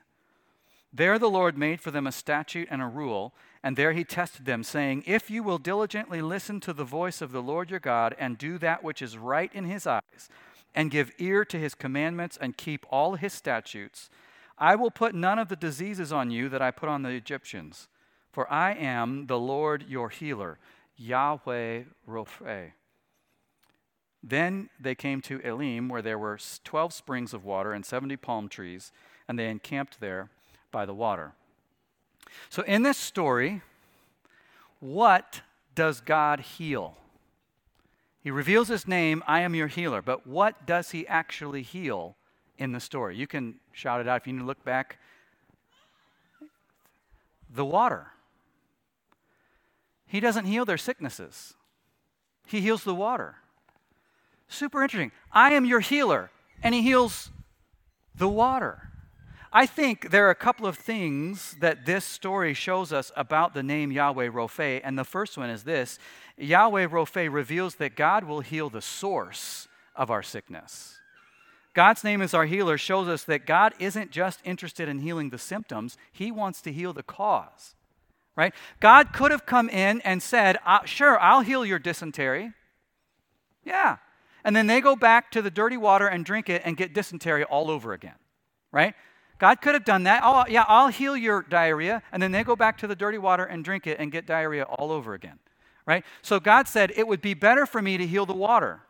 There 0.92 1.18
the 1.18 1.30
Lord 1.30 1.56
made 1.56 1.80
for 1.80 1.90
them 1.90 2.06
a 2.06 2.12
statute 2.12 2.68
and 2.70 2.82
a 2.82 2.86
rule, 2.86 3.32
and 3.62 3.74
there 3.74 3.94
he 3.94 4.04
tested 4.04 4.44
them, 4.44 4.64
saying, 4.64 5.04
If 5.06 5.30
you 5.30 5.42
will 5.42 5.56
diligently 5.56 6.20
listen 6.20 6.60
to 6.60 6.74
the 6.74 6.84
voice 6.84 7.22
of 7.22 7.32
the 7.32 7.40
Lord 7.40 7.70
your 7.70 7.80
God, 7.80 8.14
and 8.18 8.36
do 8.36 8.58
that 8.58 8.84
which 8.84 9.00
is 9.00 9.16
right 9.16 9.50
in 9.54 9.64
his 9.64 9.86
eyes, 9.86 10.28
and 10.74 10.90
give 10.90 11.10
ear 11.16 11.42
to 11.46 11.58
his 11.58 11.74
commandments, 11.74 12.36
and 12.38 12.58
keep 12.58 12.84
all 12.90 13.14
his 13.14 13.32
statutes, 13.32 14.10
I 14.58 14.76
will 14.76 14.90
put 14.90 15.14
none 15.14 15.38
of 15.38 15.48
the 15.48 15.56
diseases 15.56 16.12
on 16.12 16.30
you 16.30 16.50
that 16.50 16.60
I 16.60 16.70
put 16.70 16.90
on 16.90 17.00
the 17.00 17.12
Egyptians. 17.12 17.88
For 18.30 18.46
I 18.52 18.74
am 18.74 19.26
the 19.26 19.38
Lord 19.38 19.86
your 19.88 20.10
healer, 20.10 20.58
Yahweh 20.98 21.84
Rophe. 22.06 22.74
Then 24.26 24.70
they 24.80 24.94
came 24.94 25.20
to 25.22 25.38
Elim, 25.42 25.90
where 25.90 26.00
there 26.00 26.18
were 26.18 26.38
12 26.64 26.94
springs 26.94 27.34
of 27.34 27.44
water 27.44 27.74
and 27.74 27.84
70 27.84 28.16
palm 28.16 28.48
trees, 28.48 28.90
and 29.28 29.38
they 29.38 29.50
encamped 29.50 30.00
there 30.00 30.30
by 30.72 30.86
the 30.86 30.94
water. 30.94 31.34
So, 32.48 32.62
in 32.62 32.82
this 32.82 32.96
story, 32.96 33.60
what 34.80 35.42
does 35.74 36.00
God 36.00 36.40
heal? 36.40 36.96
He 38.22 38.30
reveals 38.30 38.68
his 38.68 38.88
name, 38.88 39.22
I 39.26 39.40
am 39.40 39.54
your 39.54 39.66
healer. 39.66 40.00
But 40.00 40.26
what 40.26 40.64
does 40.64 40.92
he 40.92 41.06
actually 41.06 41.60
heal 41.60 42.16
in 42.56 42.72
the 42.72 42.80
story? 42.80 43.16
You 43.16 43.26
can 43.26 43.56
shout 43.72 44.00
it 44.00 44.08
out 44.08 44.22
if 44.22 44.26
you 44.26 44.32
need 44.32 44.38
to 44.38 44.46
look 44.46 44.64
back. 44.64 44.98
The 47.54 47.66
water. 47.66 48.06
He 50.06 50.18
doesn't 50.18 50.46
heal 50.46 50.64
their 50.64 50.78
sicknesses, 50.78 51.52
he 52.46 52.62
heals 52.62 52.84
the 52.84 52.94
water. 52.94 53.36
Super 54.54 54.84
interesting. 54.84 55.10
I 55.32 55.52
am 55.54 55.64
your 55.64 55.80
healer, 55.80 56.30
and 56.62 56.74
he 56.74 56.82
heals 56.82 57.30
the 58.14 58.28
water. 58.28 58.90
I 59.52 59.66
think 59.66 60.10
there 60.10 60.26
are 60.28 60.30
a 60.30 60.36
couple 60.36 60.66
of 60.66 60.78
things 60.78 61.56
that 61.60 61.86
this 61.86 62.04
story 62.04 62.54
shows 62.54 62.92
us 62.92 63.10
about 63.16 63.52
the 63.52 63.64
name 63.64 63.90
Yahweh 63.90 64.30
Rophe, 64.32 64.80
and 64.82 64.96
the 64.96 65.04
first 65.04 65.36
one 65.36 65.50
is 65.50 65.64
this 65.64 65.98
Yahweh 66.38 66.86
Rophe 66.88 67.28
reveals 67.28 67.76
that 67.76 67.96
God 67.96 68.24
will 68.24 68.40
heal 68.40 68.70
the 68.70 68.80
source 68.80 69.66
of 69.96 70.10
our 70.10 70.22
sickness. 70.22 70.98
God's 71.72 72.04
name 72.04 72.22
as 72.22 72.32
our 72.32 72.46
healer 72.46 72.78
shows 72.78 73.08
us 73.08 73.24
that 73.24 73.46
God 73.46 73.74
isn't 73.80 74.12
just 74.12 74.40
interested 74.44 74.88
in 74.88 75.00
healing 75.00 75.30
the 75.30 75.38
symptoms, 75.38 75.98
He 76.12 76.30
wants 76.30 76.60
to 76.62 76.72
heal 76.72 76.92
the 76.92 77.02
cause. 77.02 77.74
Right? 78.36 78.54
God 78.78 79.12
could 79.12 79.32
have 79.32 79.46
come 79.46 79.68
in 79.68 80.00
and 80.02 80.22
said, 80.22 80.58
uh, 80.64 80.84
Sure, 80.84 81.18
I'll 81.18 81.40
heal 81.40 81.66
your 81.66 81.80
dysentery. 81.80 82.52
Yeah. 83.64 83.96
And 84.44 84.54
then 84.54 84.66
they 84.66 84.80
go 84.80 84.94
back 84.94 85.30
to 85.32 85.42
the 85.42 85.50
dirty 85.50 85.76
water 85.76 86.06
and 86.06 86.24
drink 86.24 86.48
it 86.48 86.62
and 86.64 86.76
get 86.76 86.92
dysentery 86.92 87.44
all 87.44 87.70
over 87.70 87.92
again. 87.92 88.16
Right? 88.70 88.94
God 89.38 89.60
could 89.60 89.74
have 89.74 89.84
done 89.84 90.04
that. 90.04 90.22
Oh, 90.24 90.44
yeah, 90.48 90.64
I'll 90.68 90.88
heal 90.88 91.16
your 91.16 91.42
diarrhea. 91.42 92.02
And 92.12 92.22
then 92.22 92.32
they 92.32 92.44
go 92.44 92.56
back 92.56 92.78
to 92.78 92.86
the 92.86 92.96
dirty 92.96 93.18
water 93.18 93.44
and 93.44 93.64
drink 93.64 93.86
it 93.86 93.98
and 93.98 94.12
get 94.12 94.26
diarrhea 94.26 94.64
all 94.64 94.92
over 94.92 95.14
again. 95.14 95.38
Right? 95.86 96.04
So 96.22 96.40
God 96.40 96.68
said, 96.68 96.92
it 96.96 97.06
would 97.08 97.20
be 97.20 97.34
better 97.34 97.66
for 97.66 97.82
me 97.82 97.96
to 97.96 98.06
heal 98.06 98.26
the 98.26 98.34
water. 98.34 98.80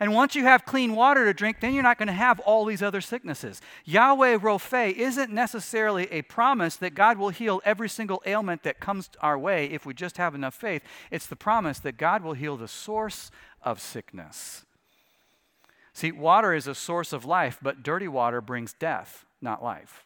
And 0.00 0.12
once 0.12 0.34
you 0.34 0.42
have 0.42 0.64
clean 0.64 0.94
water 0.94 1.24
to 1.24 1.32
drink, 1.32 1.60
then 1.60 1.72
you're 1.72 1.82
not 1.82 1.98
going 1.98 2.08
to 2.08 2.12
have 2.12 2.40
all 2.40 2.64
these 2.64 2.82
other 2.82 3.00
sicknesses. 3.00 3.60
Yahweh 3.84 4.38
Rophe 4.40 5.00
isn't 5.00 5.30
necessarily 5.30 6.10
a 6.10 6.22
promise 6.22 6.76
that 6.76 6.94
God 6.94 7.16
will 7.16 7.28
heal 7.28 7.62
every 7.64 7.88
single 7.88 8.20
ailment 8.26 8.64
that 8.64 8.80
comes 8.80 9.08
our 9.20 9.38
way 9.38 9.66
if 9.66 9.86
we 9.86 9.94
just 9.94 10.16
have 10.16 10.34
enough 10.34 10.54
faith. 10.54 10.82
It's 11.10 11.26
the 11.26 11.36
promise 11.36 11.78
that 11.80 11.96
God 11.96 12.22
will 12.22 12.32
heal 12.34 12.56
the 12.56 12.68
source 12.68 13.30
of 13.62 13.80
sickness. 13.80 14.64
See, 15.94 16.12
water 16.12 16.52
is 16.52 16.66
a 16.66 16.74
source 16.74 17.12
of 17.12 17.24
life, 17.24 17.58
but 17.62 17.82
dirty 17.82 18.08
water 18.08 18.40
brings 18.40 18.72
death 18.74 19.24
not 19.40 19.62
life. 19.62 20.04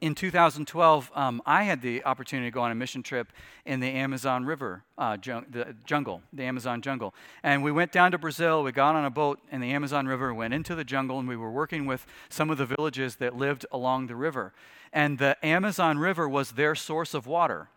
In 0.00 0.14
2012, 0.14 1.10
um, 1.14 1.40
I 1.46 1.62
had 1.62 1.80
the 1.80 2.04
opportunity 2.04 2.48
to 2.48 2.54
go 2.54 2.60
on 2.60 2.70
a 2.70 2.74
mission 2.74 3.02
trip 3.02 3.32
in 3.64 3.80
the 3.80 3.88
Amazon 3.88 4.44
River 4.44 4.82
uh, 4.98 5.16
jung- 5.22 5.46
the 5.48 5.74
jungle, 5.84 6.20
the 6.32 6.42
Amazon 6.42 6.82
jungle. 6.82 7.14
And 7.42 7.62
we 7.62 7.72
went 7.72 7.92
down 7.92 8.12
to 8.12 8.18
Brazil. 8.18 8.62
We 8.62 8.72
got 8.72 8.94
on 8.94 9.06
a 9.06 9.10
boat 9.10 9.40
in 9.50 9.60
the 9.60 9.70
Amazon 9.70 10.06
River, 10.06 10.34
went 10.34 10.52
into 10.52 10.74
the 10.74 10.84
jungle, 10.84 11.18
and 11.18 11.26
we 11.26 11.36
were 11.36 11.50
working 11.50 11.86
with 11.86 12.06
some 12.28 12.50
of 12.50 12.58
the 12.58 12.66
villages 12.66 13.16
that 13.16 13.36
lived 13.36 13.64
along 13.72 14.08
the 14.08 14.16
river. 14.16 14.52
And 14.92 15.18
the 15.18 15.36
Amazon 15.42 15.98
River 15.98 16.28
was 16.28 16.52
their 16.52 16.74
source 16.74 17.14
of 17.14 17.26
water, 17.26 17.70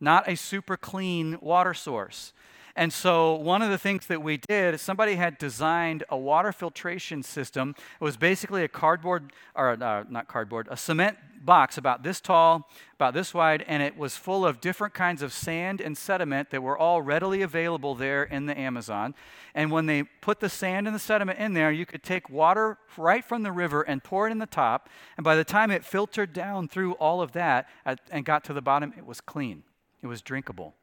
not 0.00 0.28
a 0.28 0.36
super 0.36 0.76
clean 0.76 1.38
water 1.40 1.72
source. 1.72 2.34
And 2.76 2.92
so, 2.92 3.34
one 3.34 3.62
of 3.62 3.70
the 3.70 3.78
things 3.78 4.06
that 4.06 4.20
we 4.20 4.36
did, 4.36 4.80
somebody 4.80 5.14
had 5.14 5.38
designed 5.38 6.02
a 6.08 6.16
water 6.16 6.50
filtration 6.50 7.22
system. 7.22 7.76
It 8.00 8.04
was 8.04 8.16
basically 8.16 8.64
a 8.64 8.68
cardboard, 8.68 9.32
or 9.54 9.70
uh, 9.80 10.04
not 10.08 10.26
cardboard, 10.26 10.66
a 10.70 10.76
cement 10.76 11.16
box 11.44 11.78
about 11.78 12.02
this 12.02 12.20
tall, 12.20 12.68
about 12.94 13.14
this 13.14 13.32
wide, 13.32 13.64
and 13.68 13.82
it 13.82 13.96
was 13.96 14.16
full 14.16 14.44
of 14.44 14.60
different 14.60 14.92
kinds 14.92 15.22
of 15.22 15.32
sand 15.32 15.80
and 15.80 15.96
sediment 15.96 16.50
that 16.50 16.62
were 16.62 16.76
all 16.76 17.00
readily 17.00 17.42
available 17.42 17.94
there 17.94 18.24
in 18.24 18.46
the 18.46 18.58
Amazon. 18.58 19.14
And 19.54 19.70
when 19.70 19.86
they 19.86 20.02
put 20.02 20.40
the 20.40 20.48
sand 20.48 20.88
and 20.88 20.96
the 20.96 21.00
sediment 21.00 21.38
in 21.38 21.54
there, 21.54 21.70
you 21.70 21.86
could 21.86 22.02
take 22.02 22.28
water 22.28 22.78
right 22.96 23.24
from 23.24 23.42
the 23.42 23.52
river 23.52 23.82
and 23.82 24.02
pour 24.02 24.26
it 24.26 24.32
in 24.32 24.38
the 24.38 24.46
top. 24.46 24.88
And 25.16 25.22
by 25.22 25.36
the 25.36 25.44
time 25.44 25.70
it 25.70 25.84
filtered 25.84 26.32
down 26.32 26.66
through 26.66 26.94
all 26.94 27.20
of 27.20 27.32
that 27.32 27.68
and 28.10 28.24
got 28.24 28.42
to 28.44 28.52
the 28.52 28.62
bottom, 28.62 28.92
it 28.96 29.06
was 29.06 29.20
clean, 29.20 29.62
it 30.02 30.06
was 30.06 30.22
drinkable. 30.22 30.74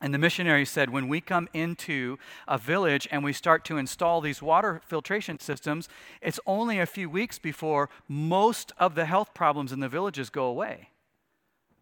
And 0.00 0.12
the 0.12 0.18
missionary 0.18 0.64
said, 0.64 0.90
when 0.90 1.08
we 1.08 1.20
come 1.20 1.48
into 1.52 2.18
a 2.48 2.58
village 2.58 3.06
and 3.10 3.22
we 3.22 3.32
start 3.32 3.64
to 3.66 3.76
install 3.76 4.20
these 4.20 4.42
water 4.42 4.82
filtration 4.86 5.38
systems, 5.38 5.88
it's 6.20 6.40
only 6.46 6.78
a 6.78 6.86
few 6.86 7.08
weeks 7.08 7.38
before 7.38 7.88
most 8.08 8.72
of 8.78 8.96
the 8.96 9.06
health 9.06 9.34
problems 9.34 9.72
in 9.72 9.80
the 9.80 9.88
villages 9.88 10.30
go 10.30 10.46
away. 10.46 10.90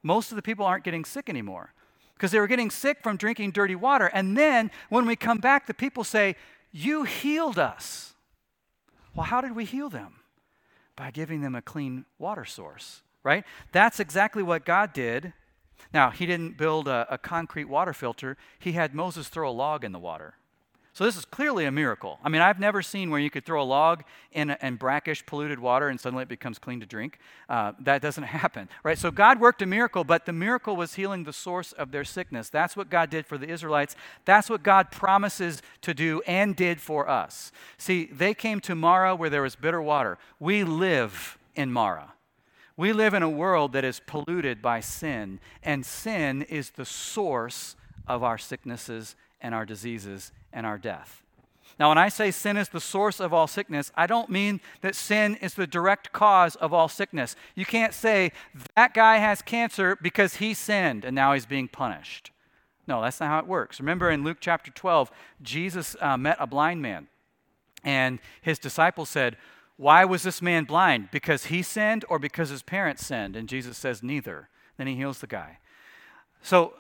Most 0.03 0.31
of 0.31 0.37
the 0.37 0.43
people 0.43 0.67
aren't 0.67 0.85
getting 0.85 1.05
sick 1.05 1.29
anymore 1.29 1.73
because 2.15 2.31
they 2.31 2.39
were 2.39 2.47
getting 2.47 2.71
sick 2.71 3.03
from 3.03 3.17
drinking 3.17 3.53
dirty 3.53 3.75
water. 3.75 4.07
And 4.07 4.37
then 4.37 4.71
when 4.91 5.07
we 5.07 5.17
come 5.17 5.39
back, 5.39 5.67
the 5.67 5.75
people 5.75 6.05
say, 6.05 6.37
You 6.71 7.05
healed 7.05 7.59
us. 7.59 8.15
Well, 9.15 9.27
how 9.27 9.41
did 9.41 9.57
we 9.57 9.65
heal 9.65 9.89
them? 9.89 10.17
By 10.97 11.11
giving 11.11 11.41
them 11.41 11.55
a 11.55 11.63
clean 11.63 12.05
water 12.19 12.45
source, 12.45 13.03
right? 13.23 13.45
That's 13.73 13.99
exactly 14.01 14.43
what 14.43 14.65
God 14.65 14.93
did 14.93 15.33
now, 15.93 16.11
he 16.11 16.27
didn't 16.27 16.57
build 16.57 16.89
a, 16.89 17.07
a, 17.11 17.19
concrete 17.19 17.65
water 17.65 17.93
filter, 17.93 18.37
he 18.59 18.73
had 18.73 18.95
Moses 18.95 19.29
throw 19.29 19.49
a 19.49 19.53
log 19.53 19.85
in 19.85 19.93
the 19.93 19.99
water. 19.99 20.35
So, 20.95 21.05
this 21.05 21.17
is 21.17 21.25
clearly 21.25 21.65
a 21.65 21.71
miracle. 21.71 22.19
I 22.23 22.29
mean, 22.29 22.43
I've 22.43 22.61
never 22.61 22.83
seen 22.83 23.11
where 23.11 23.21
you 23.21 23.31
could 23.31 23.47
throw 23.47 23.63
a 23.63 23.65
log 23.65 24.03
in, 24.31 24.51
in 24.61 24.77
brackish, 24.77 25.25
polluted 25.25 25.59
water 25.59 25.89
and 25.89 25.99
suddenly 25.99 26.23
it 26.23 26.29
becomes 26.29 26.59
clean 26.59 26.81
to 26.81 26.87
drink. 26.87 27.19
Uh, 27.49 27.73
that 27.81 28.03
doesn't 28.03 28.25
happen, 28.25 28.69
right? 28.85 28.99
So, 28.99 29.11
God 29.11 29.41
worked 29.41 29.63
a 29.63 29.67
miracle, 29.67 30.05
but 30.05 30.27
the 30.27 30.35
miracle 30.35 30.77
was 30.77 30.95
healing 30.95 31.25
the 31.25 31.33
source 31.33 31.73
of 31.73 31.93
their 31.93 32.05
sickness. 32.05 32.51
That's 32.51 32.77
what 32.77 32.91
God 32.91 33.09
did 33.09 33.25
for 33.25 33.39
the 33.39 33.49
Israelites. 33.49 33.97
That's 34.27 34.51
what 34.51 34.63
God 34.63 34.91
promises 34.91 35.63
to 35.81 35.95
do 35.95 36.21
and 36.27 36.55
did 36.55 36.79
for 36.79 37.09
us. 37.09 37.53
See, 37.79 38.05
they 38.13 38.35
came 38.35 38.61
to 38.61 38.75
Marah 38.75 39.17
where 39.17 39.31
there 39.31 39.43
was 39.43 39.57
bitter 39.57 39.81
water. 39.81 40.19
We 40.39 40.63
live 40.63 41.39
in 41.55 41.73
Marah. 41.73 42.13
We 42.77 42.93
live 42.93 43.15
in 43.15 43.23
a 43.23 43.29
world 43.29 43.73
that 43.73 43.85
is 43.85 44.01
polluted 44.01 44.63
by 44.63 44.81
sin, 44.81 45.41
and 45.63 45.85
sin 45.85 46.43
is 46.43 46.71
the 46.71 46.85
source 46.85 47.77
of 48.07 48.23
our 48.23 48.39
sicknesses 48.39 49.15
and 49.41 49.55
our 49.55 49.67
diseases 49.67 50.33
and 50.53 50.65
our 50.65 50.79
death. 50.79 51.23
Now, 51.79 51.89
when 51.89 51.99
I 51.99 52.09
say 52.09 52.31
sin 52.31 52.57
is 52.57 52.69
the 52.69 52.81
source 52.81 53.19
of 53.19 53.33
all 53.33 53.47
sickness, 53.47 53.91
I 53.97 54.07
don't 54.07 54.31
mean 54.31 54.61
that 54.83 54.95
sin 54.95 55.37
is 55.37 55.55
the 55.55 55.67
direct 55.67 56.13
cause 56.13 56.55
of 56.57 56.73
all 56.73 56.89
sickness. 56.89 57.35
You 57.55 57.65
can't 57.65 57.95
say 57.95 58.33
that 58.75 58.95
guy 58.95 59.17
has 59.17 59.43
cancer 59.43 59.97
because 60.01 60.37
he 60.37 60.55
sinned 60.55 61.05
and 61.05 61.15
now 61.15 61.33
he's 61.33 61.47
being 61.47 61.69
punished. 61.69 62.31
No, 62.87 63.01
that's 63.01 63.21
not 63.21 63.29
how 63.29 63.39
it 63.39 63.47
works. 63.47 63.81
Remember 63.81 64.11
in 64.11 64.25
Luke 64.25 64.39
chapter 64.41 64.71
12, 64.71 65.11
Jesus 65.41 65.97
uh, 66.01 66.17
met 66.17 66.37
a 66.39 66.47
blind 66.47 66.83
man, 66.83 67.09
and 67.85 68.19
his 68.43 68.59
disciples 68.59 69.09
said, 69.09 69.37
why 69.77 70.05
was 70.05 70.23
this 70.23 70.43
man 70.43 70.65
blind? 70.65 71.09
Because 71.11 71.47
he 71.47 71.63
sinned 71.63 72.05
or 72.09 72.19
because 72.19 72.51
his 72.51 72.63
parents 72.63 73.07
sinned? 73.07 73.37
And 73.37 73.49
Jesus 73.49 73.77
says, 73.77 74.03
Neither. 74.03 74.49
Then 74.77 74.87
he 74.87 74.97
heals 74.97 75.19
the 75.19 75.27
guy. 75.27 75.59
So 76.43 76.75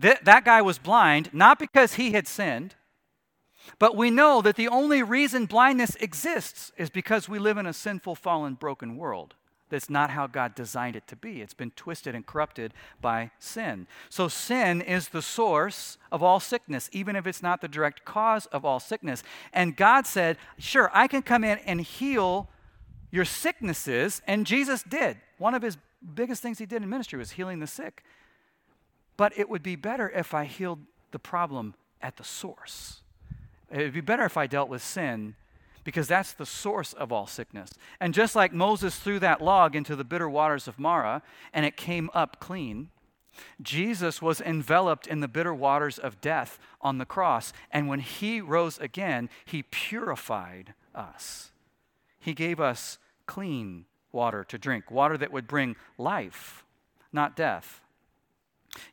th- 0.00 0.20
that 0.22 0.44
guy 0.44 0.62
was 0.62 0.78
blind, 0.78 1.30
not 1.32 1.58
because 1.58 1.94
he 1.94 2.12
had 2.12 2.26
sinned, 2.26 2.74
but 3.78 3.96
we 3.96 4.10
know 4.10 4.42
that 4.42 4.56
the 4.56 4.68
only 4.68 5.02
reason 5.02 5.46
blindness 5.46 5.96
exists 5.96 6.72
is 6.76 6.90
because 6.90 7.28
we 7.28 7.38
live 7.38 7.56
in 7.56 7.66
a 7.66 7.72
sinful, 7.72 8.14
fallen, 8.14 8.54
broken 8.54 8.96
world. 8.96 9.34
That's 9.74 9.90
not 9.90 10.10
how 10.10 10.28
God 10.28 10.54
designed 10.54 10.94
it 10.94 11.08
to 11.08 11.16
be. 11.16 11.42
It's 11.42 11.52
been 11.52 11.72
twisted 11.72 12.14
and 12.14 12.24
corrupted 12.24 12.72
by 13.00 13.32
sin. 13.40 13.88
So, 14.08 14.28
sin 14.28 14.80
is 14.80 15.08
the 15.08 15.20
source 15.20 15.98
of 16.12 16.22
all 16.22 16.38
sickness, 16.38 16.88
even 16.92 17.16
if 17.16 17.26
it's 17.26 17.42
not 17.42 17.60
the 17.60 17.66
direct 17.66 18.04
cause 18.04 18.46
of 18.46 18.64
all 18.64 18.78
sickness. 18.78 19.24
And 19.52 19.76
God 19.76 20.06
said, 20.06 20.38
Sure, 20.58 20.92
I 20.94 21.08
can 21.08 21.22
come 21.22 21.42
in 21.42 21.58
and 21.58 21.80
heal 21.80 22.48
your 23.10 23.24
sicknesses. 23.24 24.22
And 24.28 24.46
Jesus 24.46 24.84
did. 24.84 25.16
One 25.38 25.54
of 25.54 25.62
his 25.62 25.76
biggest 26.14 26.40
things 26.40 26.60
he 26.60 26.66
did 26.66 26.80
in 26.80 26.88
ministry 26.88 27.18
was 27.18 27.32
healing 27.32 27.58
the 27.58 27.66
sick. 27.66 28.04
But 29.16 29.36
it 29.36 29.50
would 29.50 29.64
be 29.64 29.74
better 29.74 30.08
if 30.08 30.34
I 30.34 30.44
healed 30.44 30.78
the 31.10 31.18
problem 31.18 31.74
at 32.00 32.16
the 32.16 32.24
source. 32.24 33.00
It 33.72 33.78
would 33.78 33.92
be 33.92 34.00
better 34.00 34.24
if 34.24 34.36
I 34.36 34.46
dealt 34.46 34.68
with 34.68 34.84
sin 34.84 35.34
because 35.84 36.08
that's 36.08 36.32
the 36.32 36.46
source 36.46 36.92
of 36.94 37.12
all 37.12 37.26
sickness. 37.26 37.70
And 38.00 38.14
just 38.14 38.34
like 38.34 38.52
Moses 38.52 38.96
threw 38.96 39.18
that 39.20 39.42
log 39.42 39.76
into 39.76 39.94
the 39.94 40.04
bitter 40.04 40.28
waters 40.28 40.66
of 40.66 40.78
Marah 40.78 41.22
and 41.52 41.64
it 41.64 41.76
came 41.76 42.10
up 42.14 42.40
clean, 42.40 42.88
Jesus 43.60 44.22
was 44.22 44.40
enveloped 44.40 45.06
in 45.06 45.20
the 45.20 45.28
bitter 45.28 45.54
waters 45.54 45.98
of 45.98 46.20
death 46.20 46.58
on 46.80 46.98
the 46.98 47.04
cross. 47.04 47.52
And 47.70 47.88
when 47.88 48.00
he 48.00 48.40
rose 48.40 48.78
again, 48.78 49.28
he 49.44 49.62
purified 49.62 50.74
us. 50.94 51.50
He 52.18 52.32
gave 52.32 52.60
us 52.60 52.98
clean 53.26 53.84
water 54.12 54.44
to 54.44 54.58
drink, 54.58 54.90
water 54.90 55.18
that 55.18 55.32
would 55.32 55.46
bring 55.46 55.76
life, 55.98 56.64
not 57.12 57.36
death. 57.36 57.80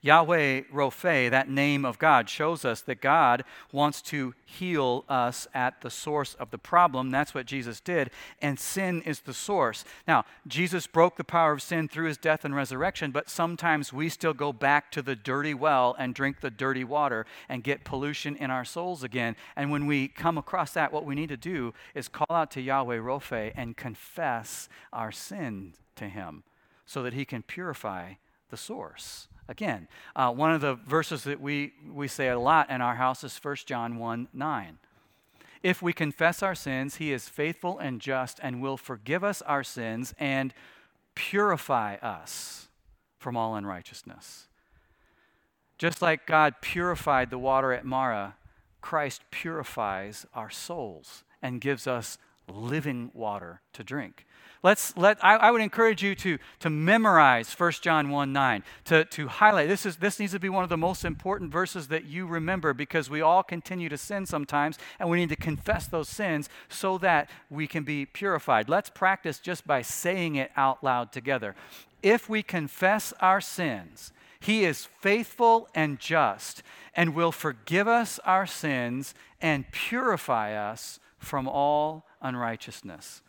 Yahweh 0.02 0.62
Rophe, 0.72 1.30
that 1.30 1.50
name 1.50 1.86
of 1.86 2.00
God, 2.00 2.30
shows 2.30 2.66
us 2.66 2.82
that 2.82 3.02
God 3.02 3.44
wants 3.72 4.02
to 4.04 4.34
heal 4.46 5.06
us 5.08 5.48
at 5.54 5.82
the 5.82 5.90
source 5.90 6.34
of 6.36 6.52
the 6.52 6.58
problem. 6.58 7.10
That's 7.10 7.34
what 7.34 7.46
Jesus 7.46 7.80
did, 7.80 8.12
and 8.42 8.60
sin 8.60 9.02
is 9.04 9.22
the 9.22 9.34
source. 9.34 9.84
Now, 10.08 10.26
Jesus 10.48 10.88
broke 10.88 11.18
the 11.18 11.24
power 11.24 11.54
of 11.54 11.62
sin 11.62 11.88
through 11.88 12.08
his 12.08 12.18
death 12.18 12.46
and 12.46 12.56
resurrection, 12.56 13.12
but 13.12 13.30
sometimes 13.30 13.94
we 13.94 14.10
still 14.10 14.34
go 14.34 14.54
back 14.54 14.92
to 14.92 15.02
the 15.02 15.16
dirty 15.16 15.54
well 15.54 15.96
and 15.98 16.14
drink 16.14 16.42
the 16.42 16.52
dirty 16.52 16.84
water 16.84 17.26
and 17.50 17.64
get 17.64 17.84
pollution 17.84 18.36
in 18.36 18.52
our 18.52 18.66
souls 18.66 19.04
again. 19.04 19.36
And 19.56 19.72
when 19.72 19.88
we 19.88 20.08
come 20.08 20.38
across 20.38 20.72
that, 20.74 20.92
what 20.92 21.06
we 21.06 21.16
need 21.16 21.30
to 21.30 21.38
do 21.38 21.74
is 21.96 22.08
call 22.08 22.28
out 22.30 22.52
to 22.52 22.62
Yahweh 22.62 22.98
Rophe 22.98 23.52
and 23.56 23.78
confess 23.78 24.70
our 24.92 25.12
sin 25.12 25.74
to 25.96 26.10
him 26.10 26.44
so 26.86 27.04
that 27.04 27.14
he 27.14 27.26
can 27.26 27.42
purify 27.44 28.14
the 28.52 28.58
source. 28.58 29.28
Again, 29.48 29.88
uh, 30.16 30.32
one 30.32 30.54
of 30.54 30.62
the 30.62 30.76
verses 30.76 31.24
that 31.24 31.42
we, 31.42 31.74
we 31.92 32.08
say 32.08 32.28
a 32.30 32.40
lot 32.40 32.70
in 32.70 32.82
our 32.82 32.96
house 32.96 33.24
is 33.24 33.38
1 33.38 33.56
John 33.66 33.98
1 33.98 34.28
9. 34.32 34.78
If 35.64 35.82
we 35.82 35.94
confess 35.94 36.42
our 36.42 36.56
sins, 36.56 36.96
he 36.96 37.12
is 37.12 37.30
faithful 37.30 37.78
and 37.78 38.00
just 38.00 38.40
and 38.42 38.62
will 38.62 38.78
forgive 38.78 39.24
us 39.24 39.42
our 39.44 39.64
sins 39.64 40.14
and 40.18 40.54
purify 41.16 41.96
us 41.96 42.68
from 43.18 43.38
all 43.38 43.56
unrighteousness. 43.56 44.48
Just 45.78 46.02
like 46.02 46.26
God 46.26 46.56
purified 46.62 47.30
the 47.30 47.38
water 47.38 47.74
at 47.74 47.86
Marah, 47.86 48.36
Christ 48.82 49.22
purifies 49.32 50.26
our 50.34 50.50
souls 50.50 51.24
and 51.42 51.62
gives 51.62 51.88
us 51.88 52.18
living 52.48 53.12
water 53.14 53.62
to 53.74 53.84
drink. 53.84 54.26
Let's 54.64 54.96
let 54.96 55.24
I, 55.24 55.38
I, 55.38 55.52
would 55.52 55.62
encourage 55.62 56.04
you 56.04 56.14
to, 56.16 56.38
to 56.60 56.70
memorize 56.70 57.52
1 57.52 57.72
John 57.82 58.10
1 58.12 58.32
9, 58.32 58.64
to, 58.86 59.06
to 59.06 59.28
highlight. 59.28 59.68
This 59.68 59.88
is 59.88 59.98
this 59.98 60.20
needs 60.20 60.34
to 60.34 60.40
be 60.40 60.50
one 60.50 60.64
of 60.64 60.70
the 60.70 60.78
most 60.78 61.04
important 61.04 61.52
verses 61.52 61.88
that 61.88 62.06
you 62.06 62.28
remember 62.28 62.74
because 62.74 63.10
we 63.10 63.22
all 63.22 63.42
continue 63.42 63.90
to 63.90 63.98
sin 63.98 64.28
sometimes, 64.28 64.78
and 65.00 65.10
we 65.10 65.18
need 65.18 65.30
to 65.30 65.36
confess 65.36 65.88
those 65.88 66.10
sins 66.10 66.48
so 66.70 67.00
that 67.00 67.30
we 67.50 67.66
can 67.66 67.84
be 67.84 68.06
purified. 68.06 68.70
Let's 68.70 68.90
practice 68.90 69.40
just 69.40 69.66
by 69.66 69.82
saying 69.82 70.36
it 70.36 70.52
out 70.56 70.84
loud 70.84 71.12
together. 71.12 71.56
If 72.04 72.30
we 72.30 72.44
confess 72.44 73.14
our 73.20 73.42
sins, 73.42 74.12
he 74.40 74.64
is 74.64 74.86
faithful 74.86 75.70
and 75.74 76.00
just 76.00 76.62
and 76.96 77.16
will 77.16 77.32
forgive 77.32 77.88
us 77.88 78.20
our 78.26 78.46
sins 78.46 79.16
and 79.42 79.72
purify 79.72 80.54
us 80.54 81.00
from 81.18 81.48
all 81.48 82.06
unrighteousness. 82.22 83.22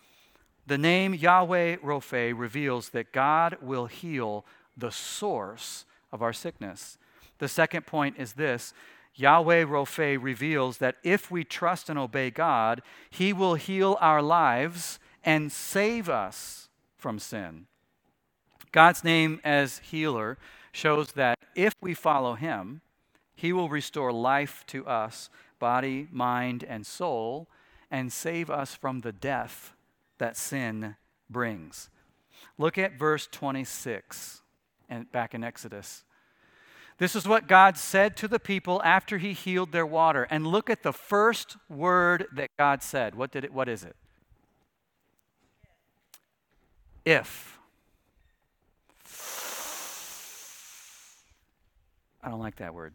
The 0.66 0.78
name 0.78 1.12
Yahweh 1.14 1.76
Rophe 1.82 2.32
reveals 2.32 2.90
that 2.90 3.12
God 3.12 3.56
will 3.60 3.86
heal 3.86 4.44
the 4.76 4.92
source 4.92 5.84
of 6.12 6.22
our 6.22 6.32
sickness. 6.32 6.98
The 7.38 7.48
second 7.48 7.86
point 7.86 8.16
is 8.18 8.34
this 8.34 8.72
Yahweh 9.14 9.64
Rophe 9.64 10.16
reveals 10.16 10.78
that 10.78 10.96
if 11.02 11.30
we 11.30 11.44
trust 11.44 11.90
and 11.90 11.98
obey 11.98 12.30
God, 12.30 12.80
He 13.10 13.32
will 13.32 13.54
heal 13.54 13.98
our 14.00 14.22
lives 14.22 14.98
and 15.24 15.50
save 15.50 16.08
us 16.08 16.68
from 16.96 17.18
sin. 17.18 17.66
God's 18.70 19.04
name 19.04 19.40
as 19.44 19.80
healer 19.80 20.38
shows 20.70 21.12
that 21.12 21.38
if 21.54 21.74
we 21.80 21.92
follow 21.92 22.34
Him, 22.34 22.80
He 23.34 23.52
will 23.52 23.68
restore 23.68 24.12
life 24.12 24.64
to 24.68 24.86
us, 24.86 25.28
body, 25.58 26.08
mind, 26.10 26.64
and 26.64 26.86
soul, 26.86 27.48
and 27.90 28.12
save 28.12 28.48
us 28.48 28.74
from 28.74 29.00
the 29.00 29.12
death 29.12 29.74
that 30.18 30.36
sin 30.36 30.96
brings. 31.28 31.90
Look 32.58 32.78
at 32.78 32.98
verse 32.98 33.28
26 33.30 34.42
and 34.88 35.10
back 35.10 35.34
in 35.34 35.42
Exodus. 35.42 36.04
This 36.98 37.16
is 37.16 37.26
what 37.26 37.48
God 37.48 37.76
said 37.76 38.16
to 38.18 38.28
the 38.28 38.38
people 38.38 38.80
after 38.84 39.18
he 39.18 39.32
healed 39.32 39.72
their 39.72 39.86
water. 39.86 40.26
And 40.30 40.46
look 40.46 40.70
at 40.70 40.82
the 40.82 40.92
first 40.92 41.56
word 41.68 42.26
that 42.32 42.50
God 42.58 42.82
said. 42.82 43.14
What 43.14 43.32
did 43.32 43.44
it 43.44 43.52
what 43.52 43.68
is 43.68 43.82
it? 43.82 43.96
If. 47.04 47.58
I 52.22 52.30
don't 52.30 52.38
like 52.38 52.56
that 52.56 52.72
word. 52.72 52.94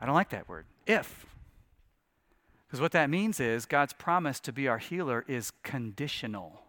I 0.00 0.06
don't 0.06 0.14
like 0.14 0.30
that 0.30 0.48
word. 0.48 0.64
If. 0.86 1.26
Because 2.74 2.82
what 2.82 2.90
that 2.90 3.08
means 3.08 3.38
is 3.38 3.66
God's 3.66 3.92
promise 3.92 4.40
to 4.40 4.52
be 4.52 4.66
our 4.66 4.78
healer 4.78 5.24
is 5.28 5.52
conditional. 5.62 6.60